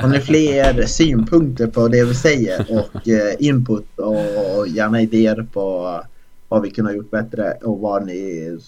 [0.00, 6.00] har ni fler synpunkter på det vi säger och eh, input och gärna idéer på
[6.48, 8.58] vad vi kunde ha gjort bättre och vad ni,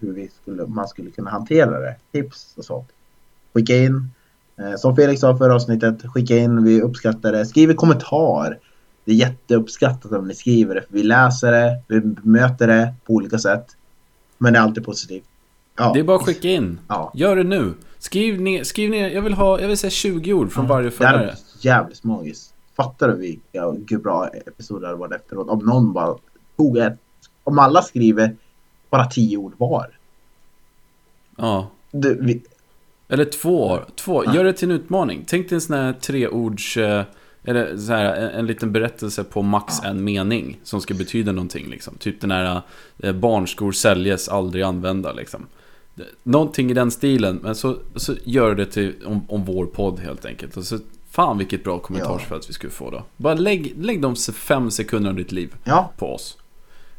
[0.00, 1.96] hur vi skulle, man skulle kunna hantera det.
[2.12, 2.88] Tips och sånt.
[3.54, 4.10] Skicka in.
[4.60, 7.46] Eh, Som Felix sa förra avsnittet, skicka in, vi uppskattar det.
[7.46, 8.58] Skriv en kommentar.
[9.04, 13.12] Det är jätteuppskattat om ni skriver det, för vi läser det, vi möter det på
[13.12, 13.66] olika sätt.
[14.38, 15.24] Men det är alltid positivt.
[15.78, 16.78] Ja, Det är bara att skicka in.
[16.88, 17.12] ja.
[17.14, 17.72] Gör det nu.
[18.06, 21.04] Skriv ner, skriv ner jag vill ha, jag vill säga 20 ord från varje Det
[21.06, 21.36] här är följare.
[21.60, 22.54] jävligt magiskt.
[22.76, 25.48] Fattar du vilka hur bra episoder det hade varit efteråt?
[25.48, 26.16] Om någon bara
[26.56, 26.98] tog ett...
[27.44, 28.36] Om alla skriver
[28.90, 29.98] bara tio ord var.
[31.36, 31.70] Ja.
[31.90, 32.42] Du, vi,
[33.08, 34.24] Eller två, två.
[34.24, 34.34] Ja.
[34.34, 35.24] Gör det till en utmaning.
[35.26, 36.76] Tänk dig en sån här treords...
[36.76, 37.04] eh,
[37.44, 41.66] Eller så här, en, en liten berättelse på max en mening som ska betyda någonting
[41.70, 41.94] liksom.
[41.98, 42.60] Typ den här
[42.98, 45.46] eh, barnskor säljes, aldrig använda liksom.
[46.22, 50.24] Någonting i den stilen, men så, så gör det till om, om vår podd helt
[50.24, 50.56] enkelt.
[50.56, 50.78] Och så,
[51.10, 53.04] fan vilket bra kommentarsfält vi skulle få då.
[53.16, 56.36] Bara lägg, lägg de fem sekunderna av ditt liv ja, på oss.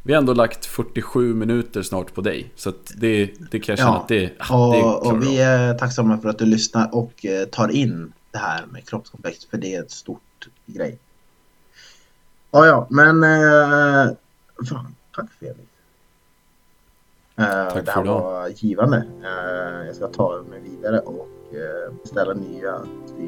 [0.02, 2.52] Vi har ändå lagt 47 minuter snart på dig.
[2.56, 4.00] Så det, det kan jag känna Ja.
[4.00, 7.68] att det, ah, det och, vi är tacksamma för att du lyssnar och eh, tar
[7.68, 9.44] in det här med kroppskomplex.
[9.44, 10.98] För det är ett stort grej.
[12.50, 13.24] Ja, ja, men...
[13.24, 14.12] Eh,
[14.68, 15.67] fan, tack Felix.
[17.38, 18.96] Eh, Tack det här var givande.
[19.22, 22.74] Eh, jag ska ta mig vidare och eh, beställa nya
[23.18, 23.24] i,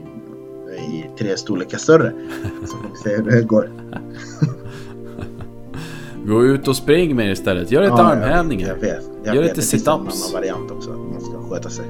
[0.97, 2.13] i tre storlekar större.
[2.67, 3.71] Så får vi se hur det går.
[6.27, 7.71] Gå ut och spring med istället.
[7.71, 8.69] Gör lite Ja, armhävningar.
[8.69, 9.05] Jag vet.
[9.25, 9.57] Jag Gör vet.
[9.57, 10.33] lite sit-ups.
[10.33, 10.91] variant också.
[10.91, 11.85] Man ska sköta sig.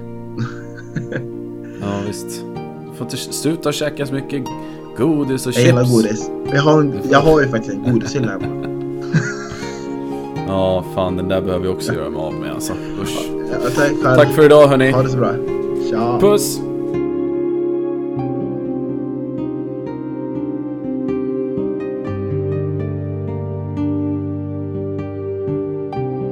[1.81, 2.45] Ja, visst.
[2.91, 4.45] Du får inte sluta käka så mycket
[4.97, 5.97] godis och Jag gillar chips.
[5.97, 6.31] godis.
[6.53, 8.47] Jag har, en, jag har ju faktiskt en godishylla hemma.
[10.51, 12.73] Ja, fan den där behöver vi också göra mig av med alltså.
[13.03, 13.31] Usch.
[14.03, 14.91] Tack, för idag hörni.
[14.91, 15.33] Ha det så bra.
[15.91, 16.19] Tja.
[16.21, 16.70] Puss!